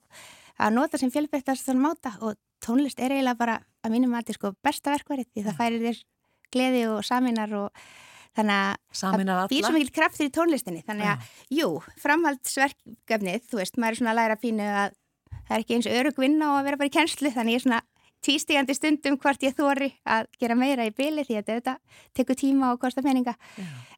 [0.60, 4.34] að nota sem fjölbreyttast þann máta og tónlist er eiginlega bara að mínum að þetta
[4.34, 6.02] er sko besta verkvarið því það færir þér
[6.54, 7.86] gleði og saminar og
[8.38, 10.84] þannig að það býr svo mikil kraftur í tónlistinni.
[10.86, 11.70] Þannig að, jú,
[12.02, 14.96] framhaldsverkefnið þú veist, maður er svona að læra pínu að
[15.34, 17.66] það er ekki eins örug vinna og að vera bara í kennslu þannig ég er
[17.68, 17.82] svona
[18.24, 21.78] tvístígandi stundum hvort ég þóri að gera meira í byli því að þetta
[22.18, 23.36] tekur tíma og kosta peninga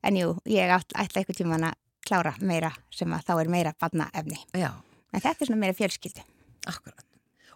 [0.06, 4.10] en jú, ég ætla eitthvað tíma að klára meira sem að þá er meira badna
[4.14, 4.72] efni Já,
[5.14, 6.26] en þetta er svona meira fjölskyldu
[6.70, 7.06] akkurat.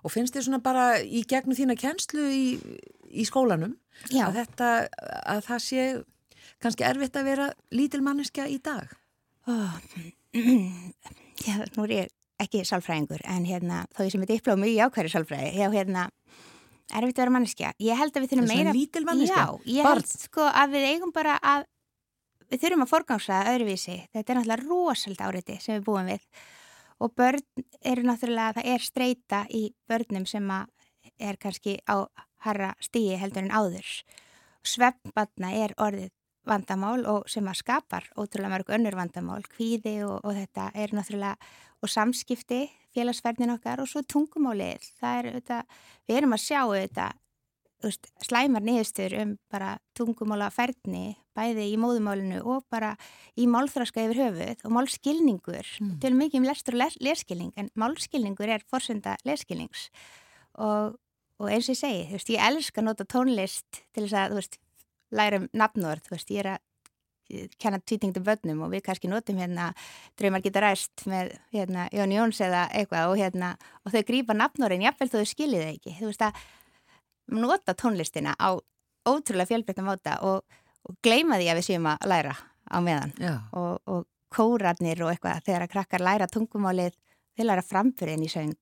[0.06, 2.46] Og finnst þér svona bara í gegnum þína kennslu í,
[3.12, 3.76] í skólanum
[4.08, 4.30] Já.
[4.30, 4.70] að þetta,
[5.34, 5.88] að það sé
[6.64, 8.88] kannski erfitt að vera lítil manneskja í dag?
[9.50, 9.76] oh.
[11.48, 15.12] Já, nú er ég ekki sálfræðingur en hérna, þó ég sem er diplómi í ákværi
[15.12, 16.08] sálfræði, já hérna
[16.94, 17.74] erfitt að vera manneskja.
[17.80, 18.74] Ég held að við þurfum meira?
[19.40, 20.00] Já, ég Barn?
[20.00, 21.66] held sko að við eigum bara að
[22.50, 23.98] við þurfum að forgangsa öðruvísi.
[24.14, 26.26] Þetta er náttúrulega rosald áriði sem við búum við
[27.00, 27.44] og börn
[27.86, 30.68] eru náttúrulega, það er streyta í börnum sem að
[31.20, 32.08] er kannski á
[32.44, 33.88] harra stíi heldur en áður.
[34.68, 36.12] Svefnbatna er orðið
[36.48, 41.36] vandamál og sem að skapar ótrúlega mörg önnur vandamál, kvíði og, og þetta er náttúrulega
[41.80, 44.84] og samskipti, félagsferðin okkar og svo tungumálið.
[45.00, 47.18] Það er auðvitað, við erum að sjá auðvitað
[47.84, 52.94] veist, slæmar niðurstur um bara tungumála ferðni, bæði í móðumálinu og bara
[53.40, 55.94] í málþraska yfir höfuð og málskilningur, mm.
[56.04, 59.88] til mikið um lestur og les, leskilning, en málskilningur er forsenda leskilnings
[60.60, 60.98] og,
[61.40, 64.34] og eins og ég segi, þú veist, ég elska að nota tónlist til þess að,
[64.34, 64.60] þú veist,
[65.16, 66.66] læra um nafnord, þú veist, ég er að
[67.62, 69.70] kenna tvítingdum börnum og við kannski notum hérna
[70.18, 73.52] draumar geta ræst með hérna Jón Jóns eða eitthvað og hérna
[73.86, 76.40] og þau grípa nafnorinn, jafnvel þó þau skiljið það ekki, þú veist að
[77.40, 78.58] nota tónlistina á
[79.10, 80.42] ótrúlega fjölbreytta máta og,
[80.90, 82.34] og gleyma því að við séum að læra
[82.70, 83.14] á meðan.
[83.54, 86.98] Og, og kórarnir og eitthvað þegar að krakkar læra tungumálið
[87.38, 88.58] þeir læra framfyrin í söng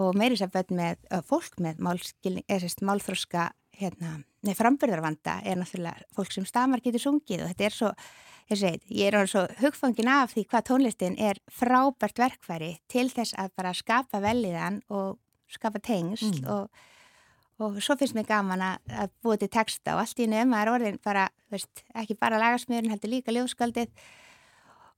[0.00, 1.80] og meiri börn með fólk með
[2.86, 3.48] málþróska
[3.80, 7.90] hérna, nei framburðarvanda er náttúrulega fólk sem stamar getur sungið og þetta er svo,
[8.52, 13.08] ég segi, ég er alveg svo hugfangin af því hvað tónlistin er frábært verkfæri til
[13.10, 15.18] þess að bara skapa velliðan og
[15.50, 16.48] skapa tengsl Mm.
[16.48, 16.88] og
[17.60, 20.70] Og svo finnst mér gaman að, búa til texta og allt í nefn að er
[20.72, 23.90] orðin bara, veist, ekki bara lagasmjörn, heldur líka ljóðskaldið.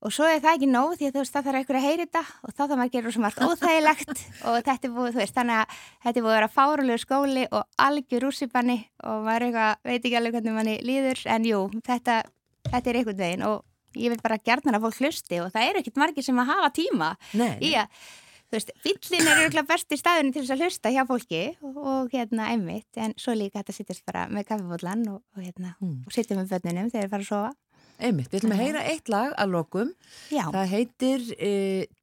[0.03, 2.05] Og svo er það ekki nóg því að þú veist, það þarf eitthvað að heyri
[2.07, 5.21] þetta og þá þarf maður að gera svo margt óþægilegt og þetta er búið, þú
[5.23, 9.47] veist, þannig að þetta er búið að vera fárulegu skóli og algjör rússipanni og maður
[9.49, 12.17] eitthvað, veit ekki alveg hvernig manni líður, en jú, þetta,
[12.73, 13.63] þetta er einhvern veginn og
[14.03, 16.71] ég vil bara gerna að fólk hlusti og það eru ekkit margir sem að hafa
[16.81, 18.03] tíma Nei, í að,
[18.51, 22.15] þú veist, bíllinn er örgulega besti staðurinn til þess að hlusta hjá fólki og, og
[22.17, 26.01] hérna einmitt, en svo líka þetta sittist bara með kaffibóllan og, og hérna, Mm.
[26.09, 27.53] og sittum með börnunum þegar þeir fara að sofa.
[28.03, 29.95] Einmitt, við ætlum að heyra eitt lag að lokum.
[30.31, 30.45] Já.
[30.53, 31.53] Það heitir e,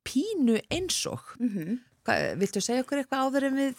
[0.08, 1.36] Pínu einsog.
[1.40, 3.76] Mm Hva, viltu segja okkur eitthvað áður en við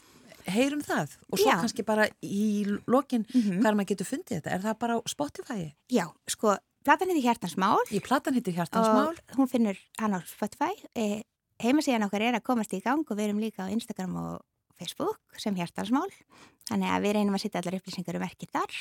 [0.53, 1.15] heyrum það?
[1.33, 1.57] Og svo Já.
[1.63, 3.61] kannski bara í lokin Mhm.
[3.63, 4.53] hvar maður getur fundið þetta.
[4.55, 5.75] Er það bara á Spotify?
[5.91, 9.09] Já, sko, platan heitir Hjartansmál Í platan heitir Hjartansmál.
[9.17, 10.73] og hún finnur hann á Spotify.
[10.95, 11.23] E,
[11.61, 14.43] heimasíðan okkar er að komast í gang og við erum líka á Instagram og
[14.81, 16.09] Facebook sem Hjartansmál.
[16.71, 18.79] Þannig að við reynum að setja allar upplýsingar um verkið þar.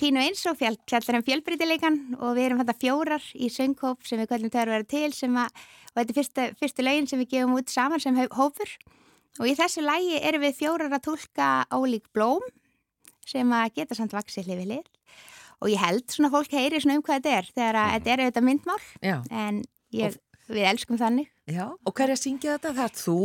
[0.00, 4.20] Pínu eins og fjall, fjallar um fjölbreytileikan og við erum þetta fjórar í söngkóp sem
[4.20, 7.20] við kvöldum þegar að vera til sem að, og þetta er fyrstu, fyrstu lögin sem
[7.20, 8.72] við gefum út saman sem hópur
[9.40, 12.46] og í þessu lægi erum við fjórar að tólka ólík blóm
[13.28, 14.88] sem að geta samt vaksið hlifið lið
[15.60, 18.22] og ég held svona fólk heyri svona um hvað þetta er þegar að þetta er
[18.24, 19.16] auðvitað myndmál Já.
[19.28, 19.62] en
[19.94, 20.16] ég,
[20.48, 21.66] við elskum þannig Já.
[21.84, 22.74] Og hverja syngja þetta?
[22.76, 23.20] Það er þú.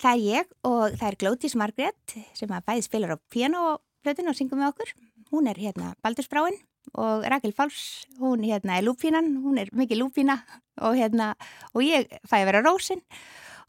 [0.00, 4.38] Það er ég og það er Glótis Margrét sem að bæði spilar á pianoplötun og
[4.38, 4.94] syngur með okkur.
[5.32, 6.58] Hún er hérna Baldursbráin
[7.00, 10.42] og Rakel Fáls, hún hérna er lúpínan hún er mikið lúpína
[10.84, 11.32] og hérna
[11.72, 13.02] og ég fæ að vera rósin.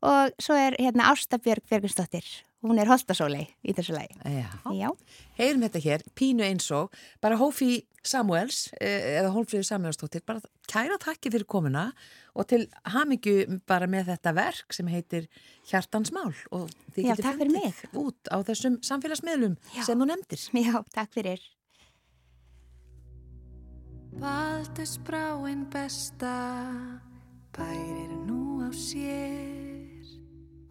[0.06, 2.26] Og svo er hérna Ásta Björg Björgunsdóttir
[2.66, 4.50] hún er Holtasólei í þessu lagi Já.
[4.74, 4.90] Já,
[5.40, 6.94] Heyrum þetta hér, Pínu einsog.
[7.22, 11.88] Bara Hófi Samuels, eh, eða Hólfríður Samuelsdóttir, bara kæra takki fyrir komuna
[12.36, 15.28] og til hamingju bara með þetta verk sem heitir
[15.70, 19.84] Hjartansmál og þið Já, fyrir fundið út á þessum samfélagsmiðlum Já.
[19.88, 20.46] sem þú nefndir.
[20.54, 21.42] já, takk fyrir
[24.16, 26.36] Baldursbráin besta
[27.56, 29.65] bærir nú á sér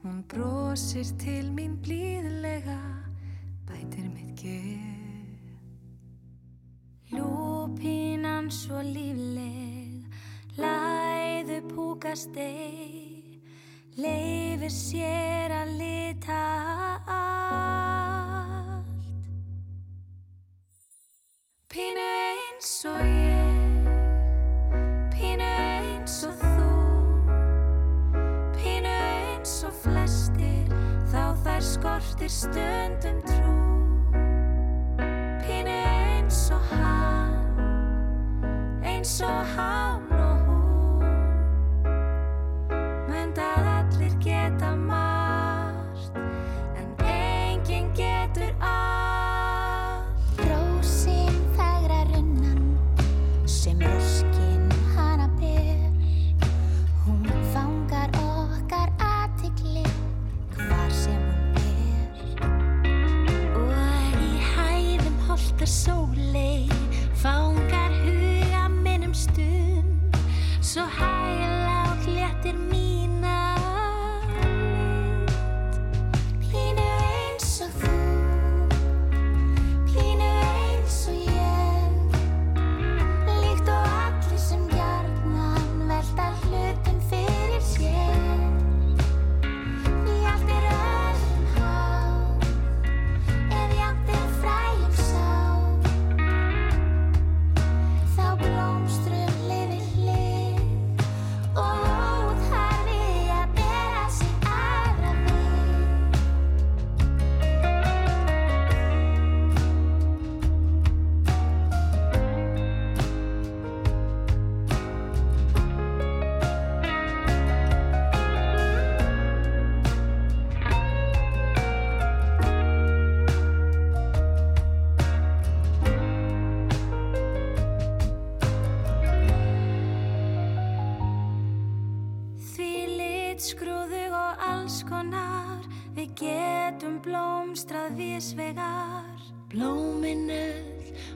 [0.04, 2.76] Hún brosir til mín blíðlega,
[3.64, 5.40] bætir mitt geð.
[7.08, 10.04] Lúpínan svo lífleg,
[10.60, 13.40] læðu púkast eig,
[13.96, 16.44] leifir sér að lita
[17.16, 18.04] allt.
[21.72, 23.88] Pínu eins og ég,
[25.16, 26.53] pínu eins og þú.
[31.64, 33.55] Skortir stundum trú.
[35.44, 37.35] Pínu eins og hann
[38.85, 40.13] eins og hann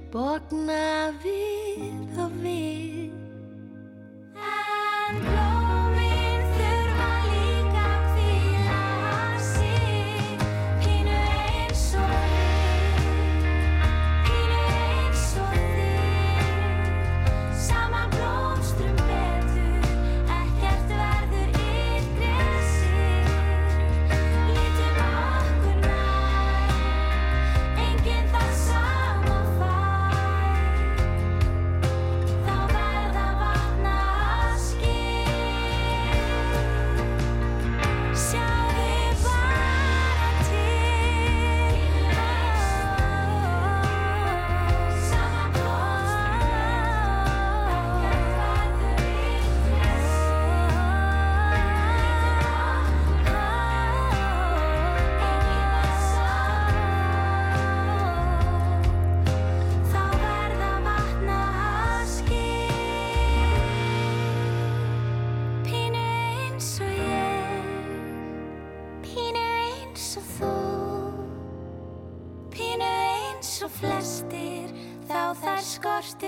[0.09, 2.67] öll bókna við og við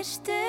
[0.03, 0.40] skortir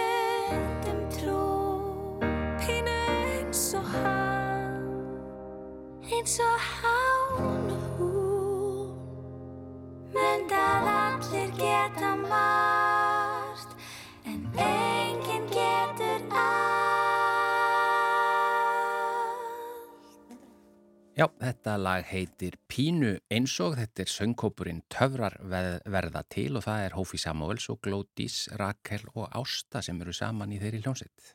[21.72, 27.20] þetta lag heitir Pínu einsog, þetta er söngkópurinn Töfrar verða til og það er Hófi
[27.20, 31.32] Samuels og Glódís, Rakel og Ásta sem eru saman í þeirri hljónsitt.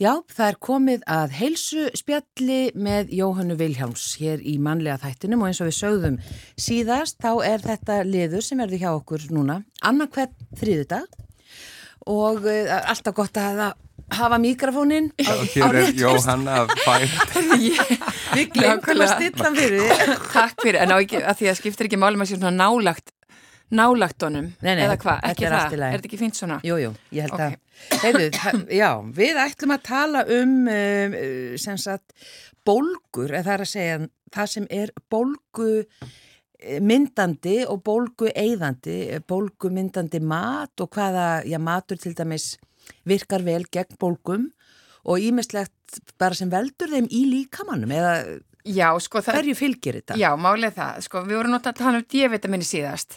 [0.00, 5.50] Já, það er komið að heilsu spjalli með Jóhannu Vilhjáms hér í mannlega þættinum og
[5.50, 6.20] eins og við sögðum
[6.60, 11.20] síðast þá er þetta liður sem verður hjá okkur núna annarkvæð þriðudag
[12.08, 13.72] og uh, alltaf gott að hafa,
[14.14, 17.38] hafa mikrofónin á Hér er Jóhanna fært.
[18.34, 20.04] Við glemtum að stilla fyrir.
[20.32, 23.12] Takk fyrir, en á ekki, að því að skiptir ekki málum að sé svona nálagt,
[23.70, 26.60] nálagt honum, Nei, nei, eða hvað, ekki er það, er þetta ekki fínt svona?
[26.66, 27.44] Jú, jú, ég held Ok.
[27.46, 27.58] að
[28.02, 28.26] Heyrðu,
[28.76, 31.20] já, við ætlum að tala um uh,
[31.60, 32.12] sem sagt
[32.66, 34.00] bólgur, eða það er að segja
[34.34, 41.58] það sem er bólgu eh, myndandi og bólgu eyðandi, bólgu myndandi mat og hvaða, já,
[41.62, 42.52] matur til dæmis
[43.08, 44.48] virkar vel gegn bólgum
[45.08, 48.14] og ímislegt bara sem veldur þeim í líkamannum eða
[48.68, 50.16] Já, sko það, hverju fylgir þetta?
[50.20, 53.16] já, málið það, sko, við vorum náttúrulega að tala um D-vitaminni síðast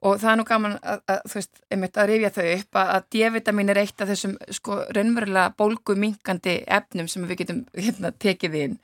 [0.00, 2.92] og það er nú gaman að, að þú veist, einmitt að rifja þau upp að,
[2.94, 8.12] að D-vitamin er eitt af þessum sko raunverulega bólgu minkandi efnum sem við getum hérna
[8.24, 8.78] tekið inn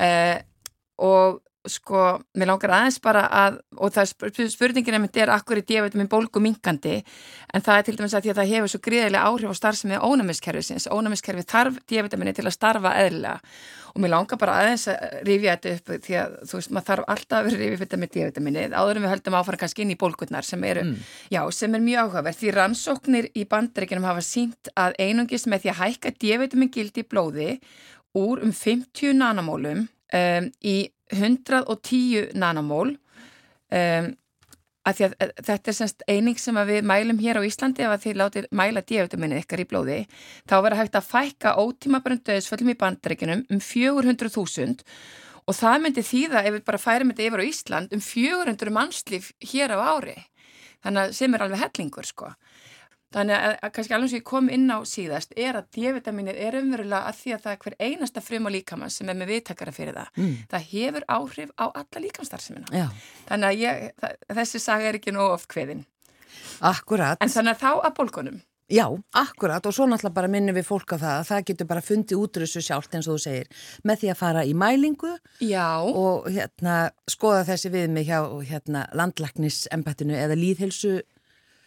[0.00, 0.38] uh,
[1.04, 5.64] og sko, mér langar aðeins bara að, og það er spurningin einmitt er akkur í
[5.68, 6.96] D-vitamin bólgu minkandi
[7.52, 9.98] en það er til dæmis að því að það hefur svo gríðilega áhrif á starfsemi
[10.00, 10.88] ónæmiskerfisins.
[10.88, 13.38] Ónæmiskerfi þarf D-vitamini til að starfa eðlilega.
[13.90, 17.08] Og mér langar bara aðeins að rifja þetta upp því að þú veist, maður þarf
[17.14, 19.98] alltaf að vera rifja þetta með D-vitamini áður en við höldum áfram kannski inn í
[19.98, 20.84] bólgurnar sem eru,
[21.34, 23.90] já, sem er mjög áhugaverð því rannsóknir í að
[24.78, 25.00] að
[27.02, 27.50] í blóði
[28.14, 30.76] úr um 50 nanomólum um, í
[31.16, 32.96] 110 nanomól.
[33.70, 34.14] Um,
[34.88, 37.94] að að eh, þetta er semst eining sem að við mælum hér á Íslandi ef
[37.94, 39.98] að þið látið mæla D-vitaminið ykkar í blóði
[40.48, 44.80] þá verður hægt að fækka ótímabrönd döðsföllum í bandaríkinum um 400.000
[45.44, 49.32] og það myndi þýða ef við bara færum þetta yfir á Ísland um 400 mannslíf
[49.52, 50.16] hér á ári.
[50.80, 52.32] Þannig að sem er alveg hellingur sko
[53.10, 56.58] Þannig að, að kannski alveg sem ég kom inn á síðast er að D-vitaminið er
[56.60, 59.74] umverulega að því að það er hver einasta frum á líkamann sem er með viðtakara
[59.74, 60.12] fyrir það.
[60.20, 60.36] Mm.
[60.52, 62.84] Það hefur áhrif á alla líkamstarfsemina.
[63.30, 65.82] Þannig að ég, það, þessi saga er ekki nóg oft kveðin.
[66.60, 67.18] akkurat.
[67.20, 68.38] En þannig að þá að bólkunum.
[68.70, 68.86] Já,
[69.18, 72.20] akkurat og svo náttúrulega bara minnum við fólk á það að það getur bara fundið
[72.22, 75.10] út úr þessu sjálft eins og þú segir með því að fara í mælingu
[75.42, 75.82] Já.
[75.82, 76.76] og hérna
[77.10, 81.00] skoða þessi við mig hjá hérna landlæknisembættinu eða líðhelsu,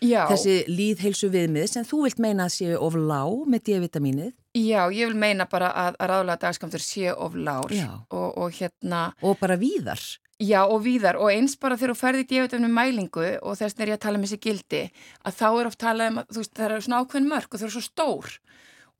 [0.04, 0.26] Já.
[0.32, 5.10] þessi líðhelsu viðmið sem þú vilt meina að séu of lág með D-vitamínið Já, ég
[5.10, 7.34] vil meina bara að, að ráðlega dagskamtur sé of.
[7.74, 7.88] Já.
[8.14, 10.04] Og, og hérna, og bara víðar.
[10.44, 13.94] Já og víðar og eins bara þegar þú ferði í D-vitamin mælingu og þess er
[13.94, 14.82] ég að tala um þessi gildi
[15.26, 17.62] að þá er oft talað um að þú veist það er svona ákveðin mörg og
[17.62, 18.34] þau eru svo stór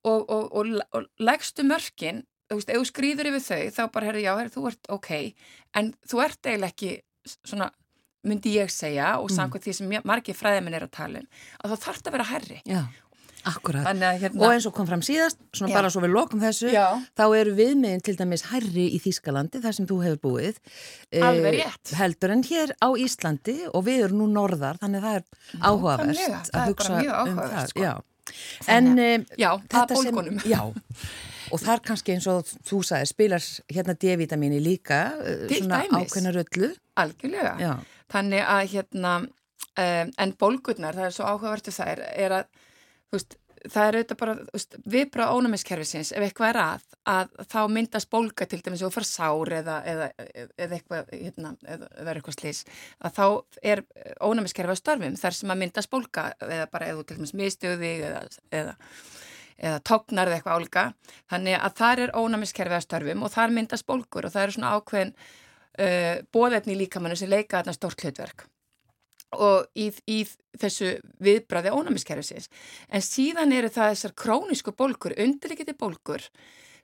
[0.04, 4.24] og, og, og, leggstu mörkin, þú veist, ef þú skrýður yfir þau þá bara herri
[4.24, 5.10] já, herri, þú ert ok
[5.78, 6.92] en þú ert eiginlega ekki
[7.42, 7.70] svona
[8.24, 11.26] myndi ég segja og samkvæmt því sem margir fræðiminn er að tala um
[11.64, 12.82] að þá þarf það að vera herri Já,
[13.44, 13.84] akkurat.
[13.84, 15.76] Þannig að hérna Og eins og kom fram síðast, svona Já.
[15.76, 16.86] bara svo við lokum þessu, Já.
[17.18, 20.60] þá eru viðmiðin til dæmis hærri í Þýskalandi, þar sem þú hefur búið.
[21.20, 21.92] Alveg eh, rétt.
[21.98, 25.26] Heldur en hér á Íslandi og við erum nú norðar, þannig það er
[25.60, 27.84] áhugavert Nákvæmlega, það er bara mjög áhugavert, sko.
[27.84, 27.94] Já.
[28.72, 30.40] En eh, Já, það er sem- bólgunum.
[30.48, 30.62] Já,
[31.52, 33.44] og þar kannski eins og þú sagði, spilar
[33.76, 36.08] hérna D-vitamini líka, eh, Til svona dæmis.
[36.08, 36.72] ákveðna röllu.
[36.96, 37.52] Algjörlega.
[37.60, 37.74] Já.
[38.12, 42.68] Þannig að hérna, um, en bólgurnar, það er svo áhugavertu þær, er að,
[43.08, 47.58] þú veist, það er auðvitað bara, veist, viðbra ónæmiskerfisins, ef eitthvað er að, að þá
[47.72, 52.38] myndast bólga til dæmis og fara sár eða, eða, eða eitthvað, hérna, eða verður eitthvað
[52.38, 52.64] slís,
[53.00, 53.24] að þá
[53.72, 53.84] er
[54.20, 58.24] ónæmiskerfi á störfum þar sem að myndast bólga eða bara eða til dæmis miðstjóði eða,
[58.60, 58.76] eða,
[59.86, 60.84] tognar eða eitthvað álga.
[61.30, 64.72] Þannig að þar er ónæmiskerfi á störfum og þar myndast bólgur og það eru svona
[64.74, 65.14] ákveðin
[65.78, 68.46] uh, bóðefni líkamannu sem leika þarna stórt hlutverk
[69.34, 70.20] og í, í
[70.60, 70.92] þessu
[71.24, 72.46] viðbræði ónæmiskerfisins.
[72.86, 76.22] En síðan eru það þessar krónísku bólkur, undirlikiti bólkur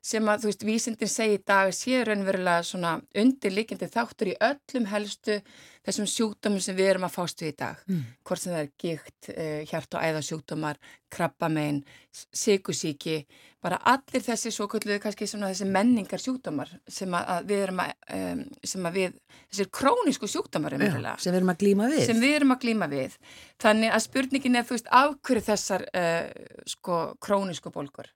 [0.01, 4.87] sem að, þú veist, vísindin segi í dag séu raunverulega svona undirlikindi þáttur í öllum
[4.89, 5.37] helstu
[5.85, 7.79] þessum sjúkdómum sem við erum að fást við í dag.
[7.89, 8.01] Mm.
[8.25, 10.79] Hvort sem það er gikt, uh, hjart- og æðasjúkdómar,
[11.13, 11.81] krabbamein,
[12.11, 13.25] sykusíki,
[13.61, 17.91] bara allir þessi svo kvölduðu kannski svona þessi menningar sjúkdómar sem að, við erum að,
[18.17, 19.19] um, sem að við,
[19.51, 22.05] þessir krónísku sjúkdómar raunverulega sem við erum að glíma við.
[22.09, 23.19] sem við erum að glíma við.
[23.61, 28.09] Þannig að spurningin er, þú veist, af hverju þessar uh, sko krónísku bólgur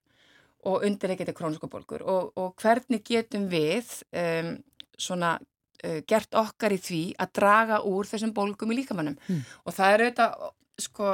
[0.66, 4.52] og undirleikiti krónísku bólgur og, og hvernig getum við um,
[4.98, 9.18] svona uh, gert okkar í því að draga úr þessum bólgum í líkamannum.
[9.30, 9.42] Mm.
[9.66, 10.46] Og það er auðvitað,
[10.88, 11.14] sko,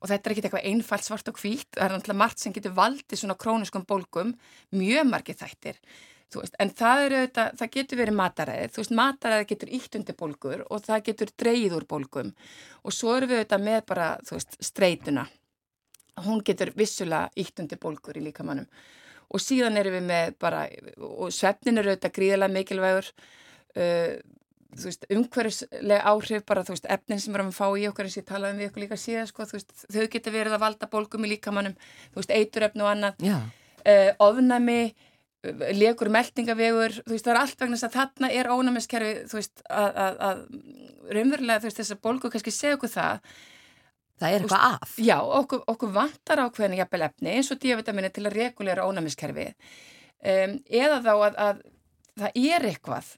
[0.00, 2.76] og þetta er ekki eitthvað einfalt svart og hvít, það er náttúrulega margt sem getur
[2.78, 4.34] valdið svona króniskum bólgum,
[4.74, 5.80] mjög margir þættir.
[6.34, 10.64] Veist, en það, auðvitað, það getur verið mataræðið, þú veist, mataræðið getur ítt undir bólgur
[10.66, 12.32] og það getur dreyið úr bólgum
[12.82, 15.26] og svo erum við auðvitað með bara, þú veist, streituna.
[16.22, 18.68] Hún getur vissulega ítt undir bólgur í líkamannum
[19.34, 20.66] og síðan erum við með bara,
[21.00, 23.08] og svefnin er auðvitað gríðilega mikilvægur,
[23.80, 24.12] uh,
[24.74, 28.08] þú veist, umhverfislega áhrif bara, þú veist, efnin sem við erum að fá í okkur
[28.08, 30.56] eins og ég talaði um við okkur líka síðan, sko, þú veist, þau getur verið
[30.56, 31.74] að valda bólgum í líkamannum,
[32.12, 33.26] þú veist, eiturefn og annað.
[33.84, 38.52] Uh, ofnæmi, uh, legur meldingavegur, þú veist, það er allt vegna þess að þarna er
[38.54, 43.36] ónæmiskerfi, þú veist, að, að, að raunverulega, þú veist, þessar bólgu kannski segja okkur það,
[44.20, 44.94] það er eitthvað að.
[45.08, 50.56] já, okkur, okkur vantar ákveðinu jafnvel efni eins og díavitamini til að regulera ónæmiskerfi um,
[50.70, 51.62] eða þá að, að
[52.22, 53.12] það er eitthvað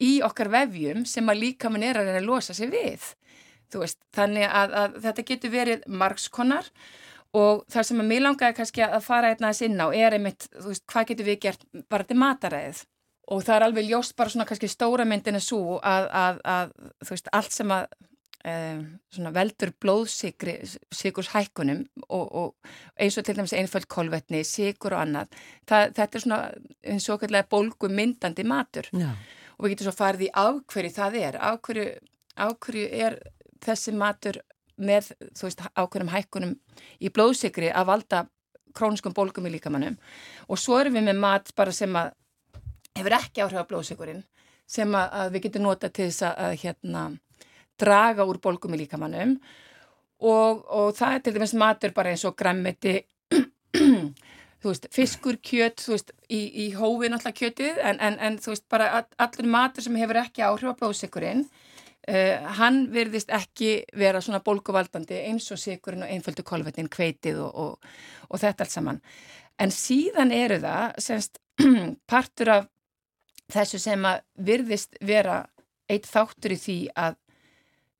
[0.00, 3.04] í okkar vefjum sem að líkamann er að reyna að losa sig við,
[3.76, 6.72] veist, þannig að, að þetta getur verið margskonar
[7.36, 10.48] Og það sem að mér langaði kannski að fara einna þess inn á er einmitt,
[10.50, 12.80] þú veist, hvað getur við gert bara til mataræðið?
[13.30, 16.72] Og það er alveg ljóst bara svona kannski stóra myndin er svo að, að, að
[17.06, 17.86] þú veist, allt sem að
[19.34, 20.56] veldur blóðsikri
[20.94, 22.70] sikurs hækkunum og, og
[23.00, 25.34] eins og til dæmis einföld kolvetni, sikur og annað.
[25.68, 26.40] Það, þetta er svona
[26.94, 29.12] eins og okkarlega bólgu myndandi matur Já.
[29.58, 31.86] og við getum svo farið í af hverju það er, af hverju,
[32.36, 33.20] af hverju er
[33.60, 34.40] þessi matur
[34.80, 36.54] með, þú veist, ákveðnum hækkunum
[37.00, 38.24] í blóðsikri að valda
[38.76, 39.98] króniskum bólgum í líkamannum
[40.48, 42.12] og svo erum við með mat bara sem að
[42.96, 44.22] hefur ekki áhrif á blóðsikurinn
[44.70, 47.02] sem að, að við getum nota til þess að, að hérna,
[47.80, 49.36] draga úr bólgum í líkamannum
[50.20, 52.36] og, og það er til dæmis matur bara eins og
[54.64, 58.90] veist, fiskur, kjöt þú veist, í, í hófi náttúrulega kjötið en, en, en veist, bara
[58.98, 61.46] all, allur matur sem hefur ekki áhrif á blóðsikurinn
[62.08, 67.58] Uh, hann virðist ekki vera svona bólguvaldandi eins og sikurinn og einföldu kolvetnin, kveitið og,
[67.60, 67.90] og,
[68.32, 69.00] og þetta allt saman.
[69.60, 71.36] En síðan eru það semst
[72.10, 72.70] partur af
[73.52, 75.42] þessu sem að virðist vera
[75.92, 77.18] eitt þáttur í því að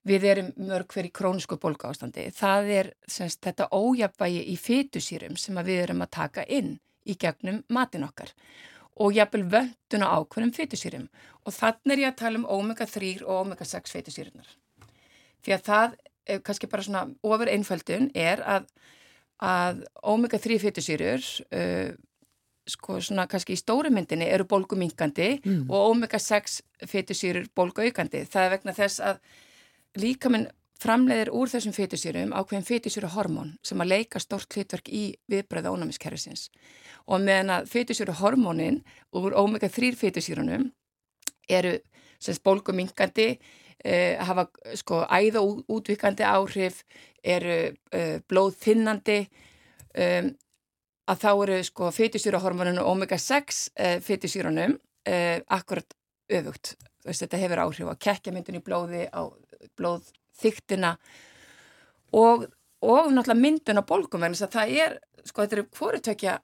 [0.06, 2.26] við erum mörg fyrir krónisku bólgu ástandi.
[2.32, 7.62] Það er semst þetta ójafvægi í fytusýrum sem við erum að taka inn í gegnum
[7.68, 8.32] matin okkar
[9.00, 11.06] og jafnvel vöndun á ákveðnum fytusýrum
[11.44, 14.48] og þannig er ég að tala um omega-3 og omega-6 fytusýrunar.
[15.40, 15.96] Því að það,
[16.26, 18.68] eh, kannski bara svona ofur einföldun, er að,
[19.40, 21.96] að omega-3 fytusýrur, uh,
[22.68, 25.62] sko svona kannski í stóru myndinni eru bólgumingandi mm.
[25.70, 28.26] og omega-6 fytusýrur bólguaukandi.
[28.28, 29.22] Það er vegna þess að
[29.98, 30.48] líkaminn
[30.80, 36.48] framleiðir úr þessum fytusýrum ákveðin fytusýru hormón sem að leika stort hlutverk í viðbröða ónæmiskerfisins
[37.06, 38.80] og meðan að fytusýru hormónin
[39.16, 40.70] úr omega-3 fytusýrunum
[41.50, 41.76] eru
[42.20, 43.28] semst bólgumingandi
[43.84, 44.46] eh, hafa
[44.78, 46.84] sko æða útvikandi áhrif
[47.20, 47.58] eru
[47.92, 49.18] eh, blóðþinnandi
[50.00, 50.30] um,
[51.10, 54.78] að þá eru sko fytusýru hormóninu omega-6 eh, fytusýrunum
[55.50, 55.94] akkurat
[56.30, 56.74] öfugt.
[57.00, 59.24] Þess, þetta hefur áhrif á kekkjamyndun í blóði á
[59.78, 60.94] blóð þyktina
[62.16, 62.46] og,
[62.82, 66.36] og náttúrulega myndun á bólgum en þess að það er, sko þetta eru hvorutökja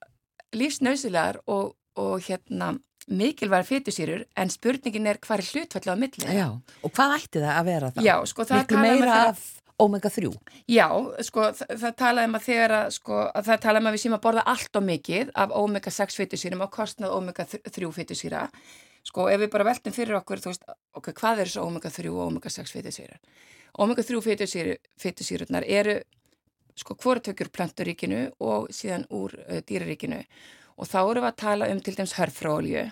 [0.57, 2.75] lífsnausilegar og, og hérna
[3.07, 6.33] mikilvæg fytusýrur en spurningin er hvað er hlutfallega á milli.
[6.35, 6.49] Já,
[6.83, 8.09] og hvað ætti það að vera það?
[8.09, 9.45] Já, sko það Miklu meira af
[9.83, 10.33] omega-3?
[10.73, 10.89] Já,
[11.27, 14.03] sko það, það talaði um að þegar að, sko, að það talaði um að við
[14.03, 18.45] séum að borða allt og mikið af omega-6 fytusýrum á kostnað omega-3 fytusýra
[19.07, 20.67] sko ef við bara veltum fyrir okkur, þú veist,
[20.99, 23.21] ok, hvað er þessu omega-3 og omega-6 fytusýrar?
[23.85, 26.01] Omega-3 fytusýrurnar eru
[26.77, 30.21] sko hvortökjur planturíkinu og síðan úr uh, dýraríkinu
[30.77, 32.85] og þá eru við að tala um til dæms hörfrólju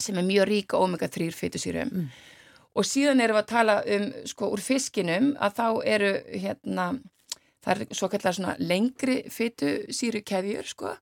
[0.00, 2.10] sem er mjög ríka omega-3 fytusýrum mm.
[2.76, 6.90] og síðan eru við að tala um sko úr fiskinum að þá eru hérna
[7.64, 10.94] það er svo kallar svona lengri fytusýru keðjur sko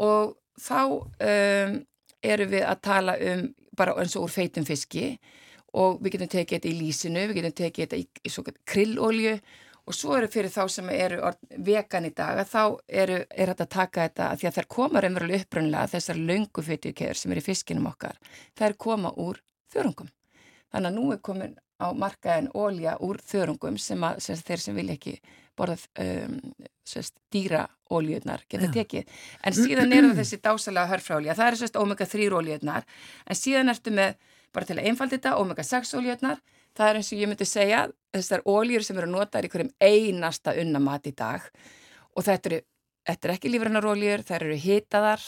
[0.00, 1.80] og þá um,
[2.22, 5.14] eru við að tala um bara eins og úr feitum fiski
[5.78, 8.64] og við getum tekið þetta í lísinu, við getum tekið þetta í, í svo kallar
[8.66, 9.34] krillolju
[9.90, 11.32] og svo eru fyrir þá sem eru
[11.66, 12.62] vegan í dag að þá
[13.02, 16.64] eru, er þetta að taka þetta að því að þær koma raunverulega upprunlega þessar löngu
[16.66, 18.20] fytukeður sem eru í fiskinum okkar,
[18.58, 19.40] þær koma úr
[19.72, 20.10] þörungum.
[20.70, 24.76] Þannig að nú er komin á markaðin ólja úr þörungum sem, að, sem þeir sem
[24.76, 25.16] vilja ekki
[25.58, 26.38] borða um,
[27.32, 29.20] dýra óljöðnar geta tekið.
[29.46, 32.86] En síðan eru þessi dásalega hörfrálja, það eru sérst omega-3 óljöðnar,
[33.26, 34.16] en síðan ertu með,
[34.54, 36.42] bara til að einfalda þetta, omega-6 óljöðnar,
[36.78, 37.84] það er eins og ég myndi segja
[38.14, 41.46] þessar óljur sem eru notaður í hverjum einasta unnamat í dag.
[42.14, 42.60] Og þetta eru,
[43.10, 45.26] þetta eru ekki lífrannar óljur, það eru hitaðar.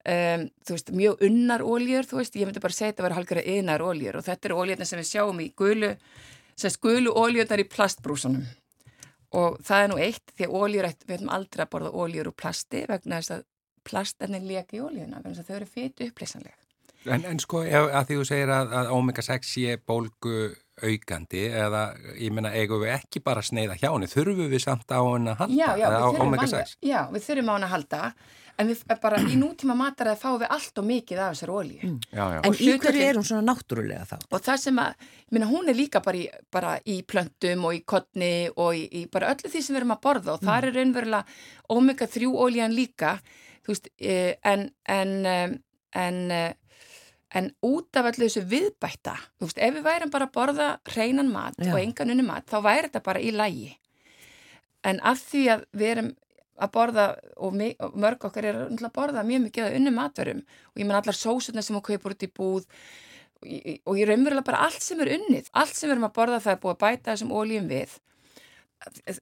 [0.00, 3.16] Um, þú veist, mjög unnar óljur, þú veist, ég myndi bara segja þetta að vera
[3.18, 5.90] halgara ynar óljur og þetta eru óljurna sem við sjáum í gulu,
[6.56, 8.46] sérst gulu óljurnar í plastbrúsunum
[9.36, 12.36] og það er nú eitt því að óljur, við höfum aldrei að borða óljur úr
[12.36, 13.44] plasti vegna þess að
[13.86, 16.56] plastennin leka í óljuna, vegna þess að þau eru fytu upplýsanlega.
[17.08, 20.34] En, en sko, ef, að því þú segir að, að omega-6 sé bólgu
[20.82, 21.84] aukandi eða,
[22.18, 25.42] ég menna, eigum við ekki bara sneiða hjá henni, þurfum við samt á henni að
[25.44, 25.56] halda?
[25.56, 28.02] Já, já, á við þurfum, já, við þurfum á henni að halda
[28.60, 31.80] en við bara í nútíma matar að fáum við allt og mikið af þessar ólíu.
[31.86, 31.98] Mm.
[32.10, 32.40] Já, já.
[32.44, 34.16] En í hverju er hún svona náttúrulega þá?
[34.28, 37.78] Og það sem að, ég menna, hún er líka bara í, bara í plöntum og
[37.78, 40.50] í kottni og í, í bara öllu því sem við erum að borða og mm.
[40.50, 43.14] það er raunverulega omega-3 ólían líka,
[43.64, 45.14] þú veist, eh, en, en,
[46.04, 46.20] en,
[47.34, 51.30] en út af allir þessu viðbætta, þú veist, ef við værum bara að borða hreinan
[51.30, 51.70] mat Já.
[51.74, 53.70] og engan unni mat, þá væri þetta bara í lægi.
[54.86, 56.10] En af því að við erum
[56.60, 57.04] að borða,
[57.38, 60.88] og, mig, og mörg okkar er að borða mjög mikið að unni matverum, og ég
[60.88, 62.66] menn allar sósutna sem hún kaupur út í búð,
[63.40, 66.42] og, og ég raunverulega bara allt sem er unnið, allt sem við erum að borða
[66.44, 67.96] það er búið að bæta þessum ólíum við.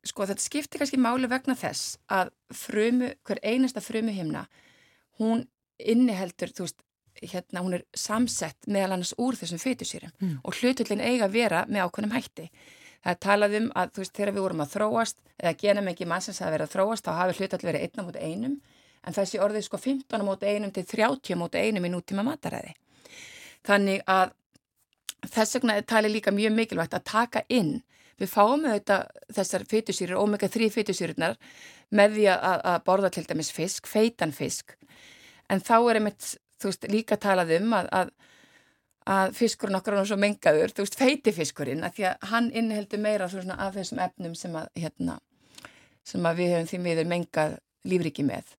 [0.06, 4.46] Sko þetta skiptir kannski máli vegna þess að frumu, hver einasta frumu himna,
[5.18, 5.46] hún
[5.78, 6.82] inniheldur, þú veist,
[7.22, 10.34] hérna, hún er samsett meðal annars úr þessum fytusýrum mm.
[10.44, 12.48] og hlutullin eiga að vera með ákveðnum hætti.
[12.98, 16.40] Það er talað um að þú veist þegar við vorum að þróast eða genamengi mannsins
[16.42, 18.56] að vera að þróast þá hafi hlutall verið einna mútið einum
[19.06, 22.74] en þessi orðið sko 15 mútið einum til 30 mútið einum í nútíma mataræði.
[23.66, 24.34] Þannig að
[25.26, 27.78] þess vegna talið líka mjög mikilvægt að taka inn
[28.18, 29.06] við fáum auðvitað
[29.36, 31.38] þessar fytusýrur, omega-3 fytusýrurnar
[31.94, 34.74] með því að, að borða til dæmis fisk, feitan fisk
[35.48, 38.10] en þá er einmitt, þú veist, líka talað um að, að,
[39.14, 43.28] að fiskurinn okkar er svo mengaður, þú veist, feitifiskurinn að því að hann inniheldur meira
[43.32, 45.18] svona af þessum efnum sem að, hérna
[46.08, 48.54] sem að við hefum því miður mengað lífriki með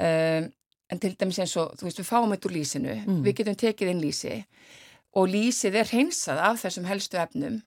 [0.00, 0.50] um,
[0.88, 3.22] en til dæmis eins og, þú veist, við fáum þetta úr lísinu, Mm.
[3.26, 4.36] við getum tekið inn lísi
[5.18, 7.58] og lísið er hreinsað af þessum helstu efnum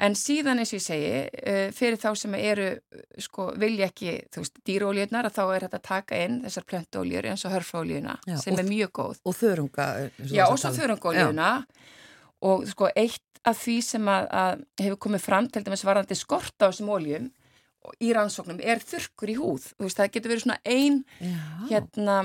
[0.00, 4.12] en síðan eins og ég segi uh, fyrir þá sem eru uh, sko vilja ekki,
[4.30, 8.18] þú veist, dýróliunar að þá er þetta að taka inn þessar plöntóliur eins og hörfóliuna
[8.26, 9.88] Já, sem og- er mjög góð Og þörunga.
[10.18, 10.76] eins Já, og svo um.
[10.78, 11.48] þörungóliuna
[12.42, 16.54] og sko eitt af því sem að, að hefur komið fram til dæmis varðandi skort
[16.62, 17.28] á þessum óljum
[18.04, 21.38] í rannsóknum er þurrkur í húð þú veist, það getur verið svona ein Já.
[21.70, 22.16] hérna,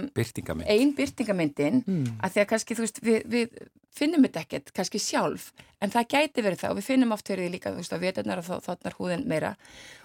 [0.67, 2.17] ein byrtingamyndin Mm.
[2.19, 3.49] að því að kannski, þú veist, við, við
[3.93, 5.51] finnum þetta ekkert, kannski sjálf
[5.83, 8.39] en það gæti verið það og við finnum oft verið líka, þú veist, að veturnar
[8.41, 9.51] og þá- þarna er húðin meira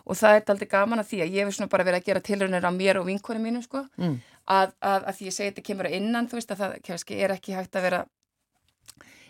[0.07, 2.21] og það er aldrei gaman að því að ég hef svona bara verið að gera
[2.29, 4.21] tilraunir á mér og vinkonum mínum, sko Mm.
[4.49, 7.21] að, að, að því ég segi þetta kemur að innan, þú veist, að það kannski
[7.23, 8.05] er ekki hægt að vera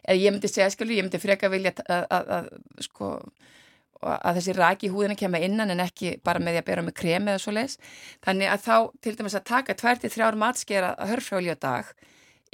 [0.08, 3.08] eða ég myndi segja, skilur, ég myndi freka vilja að, að, að sko
[3.98, 7.28] að þessi raki húðina kemur innan en ekki bara með því að bera með krem
[7.32, 7.74] eða svo leis
[8.22, 11.90] þannig að þá til dæmis að taka 2-3 matskera á dag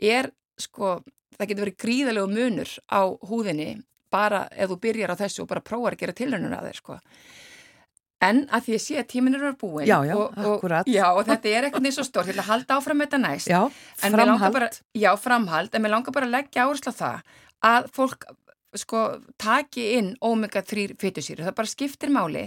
[0.01, 1.03] er sko
[1.39, 3.71] það getur verið gríðalegu munur á húðinni
[4.15, 6.99] bara ef þú byrjar á þessu og bara prófar að gera tilhörnur að þeir sko.
[8.25, 11.27] En að því að sé að tíminn eru búin Já, já, og, og, já, og
[11.29, 13.51] þetta er eitthvað og stórt, ég ætla að halda áfram með þetta næst.
[13.51, 13.61] Já,
[14.01, 14.55] framhald.
[14.55, 17.35] bara, já, framhald, en mér langar bara að leggja áherslu á það
[17.69, 18.25] að fólk
[18.75, 19.03] sko
[19.41, 22.47] taki inn omega-3 fytusýru, það bara skiptir máli.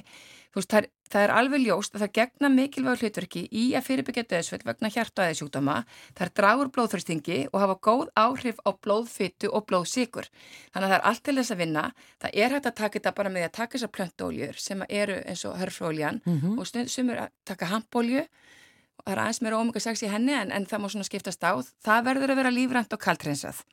[0.52, 3.86] Þú veist, það er, það er alveg ljóst að það gegna mikilvæg hlutverki í að
[3.88, 5.76] fyrirbyggja döðsveld vegna hjartaæðisjúkdóma
[6.18, 10.28] það er dragur blóðþröstingi og hafa góð áhrif á blóðfytu og blóðsikur
[10.74, 11.86] þannig að það er allt til þess að vinna.
[12.22, 15.46] Það er hægt að taka þetta bara með að taka þessar plöntóljur sem eru eins
[15.46, 16.60] og hörfróljan Mhm.
[16.60, 20.52] og stund, sumur að taka hampolju og það er aðeins meira omega-6 í henni en,
[20.52, 21.54] en það má svona skiptast á.
[21.86, 23.64] Það verður að vera lífrænt og kaltrensað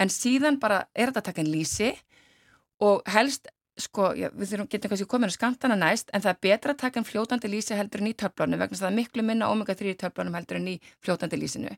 [0.00, 1.90] en síðan bara er þetta að taka en lýsi
[2.80, 3.48] og helst
[3.84, 6.82] sko, já, við þurfum, getum kannski komin að skamtana næst en það er betra að
[6.84, 9.98] taka en fljótandi lýsi heldur en í töflunum vegna það er miklu minna omega-3 í
[10.00, 11.74] töflunum heldur en í fljótandi lýsinu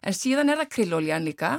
[0.00, 1.52] en síðan er það krilloljan líka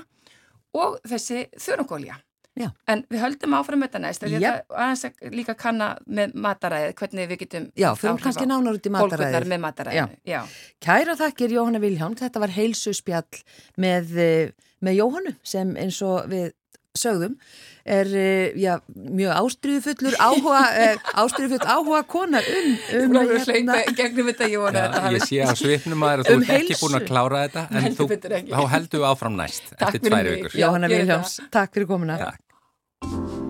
[0.78, 2.20] og þessi þörungolja
[2.60, 2.68] Já.
[2.92, 4.34] en við höldum áfram með þetta næst Jep.
[4.44, 8.76] þetta aðeins að líka kanna með mataræðið hvernig við getum Já, fyrir kannski á nánar
[8.76, 10.50] út í mataræðið.
[10.84, 13.40] Kæra þakkir Jóhanna Vilhjálm, þetta var heilsuspjall
[13.80, 14.52] með, eh,
[14.84, 16.52] með Jóhannu sem eins og við
[16.98, 17.36] sögðum
[17.86, 23.80] er eh, já, mjög ástriðufullur áhuga, eh, ástriðufull áhuga konar um, um hérna...
[23.98, 27.00] gegnum þetta Jóhanna Já, þetta ég sé á svipnum að þú Um ert ekki búin
[27.00, 30.24] að klára þetta en Heldur þú, þá heldur við áfram næst Takk eftir fyrir tvær
[30.24, 30.34] mig.
[30.38, 30.58] vikur.
[30.58, 32.20] Já, Jóhanna gerum Vilhjálms, takk fyrir komuna.
[32.28, 33.41] Takk.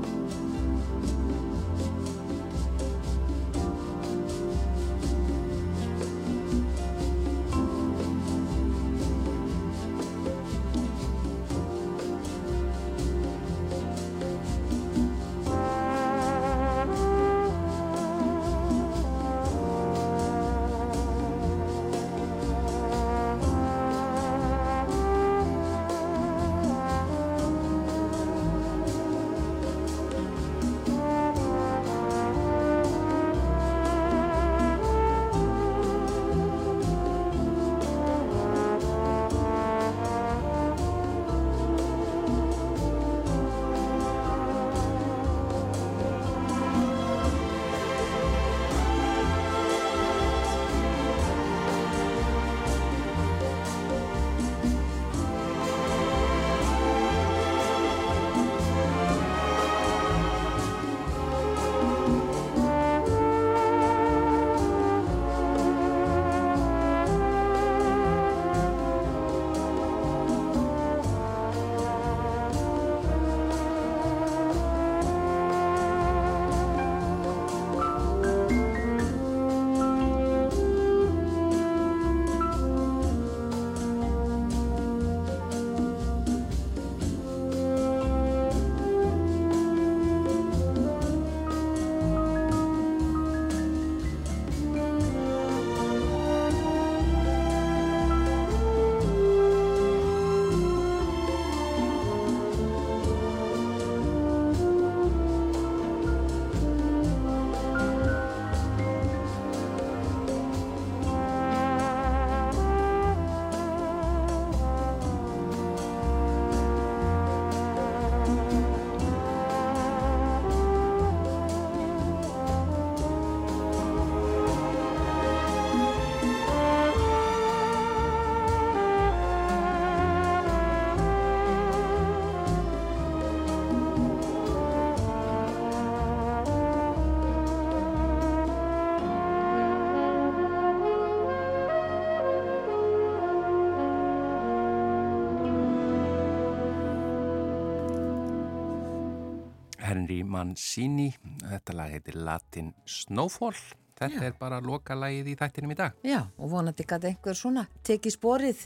[150.31, 151.11] Mancini.
[151.43, 153.57] Þetta lag heitir Latin Snowfall.
[154.01, 154.27] Þetta Já.
[154.31, 155.97] er bara loka lagið í þættinum í dag.
[156.07, 158.63] Já, og vonandi gæti einhver svona tekið sporið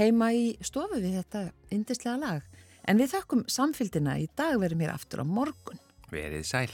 [0.00, 2.48] heima í stofu við þetta indislega lag.
[2.88, 5.78] En við þakkum samfylgdina í dag verðum hér aftur á morgun.
[6.10, 6.72] Verið sæl.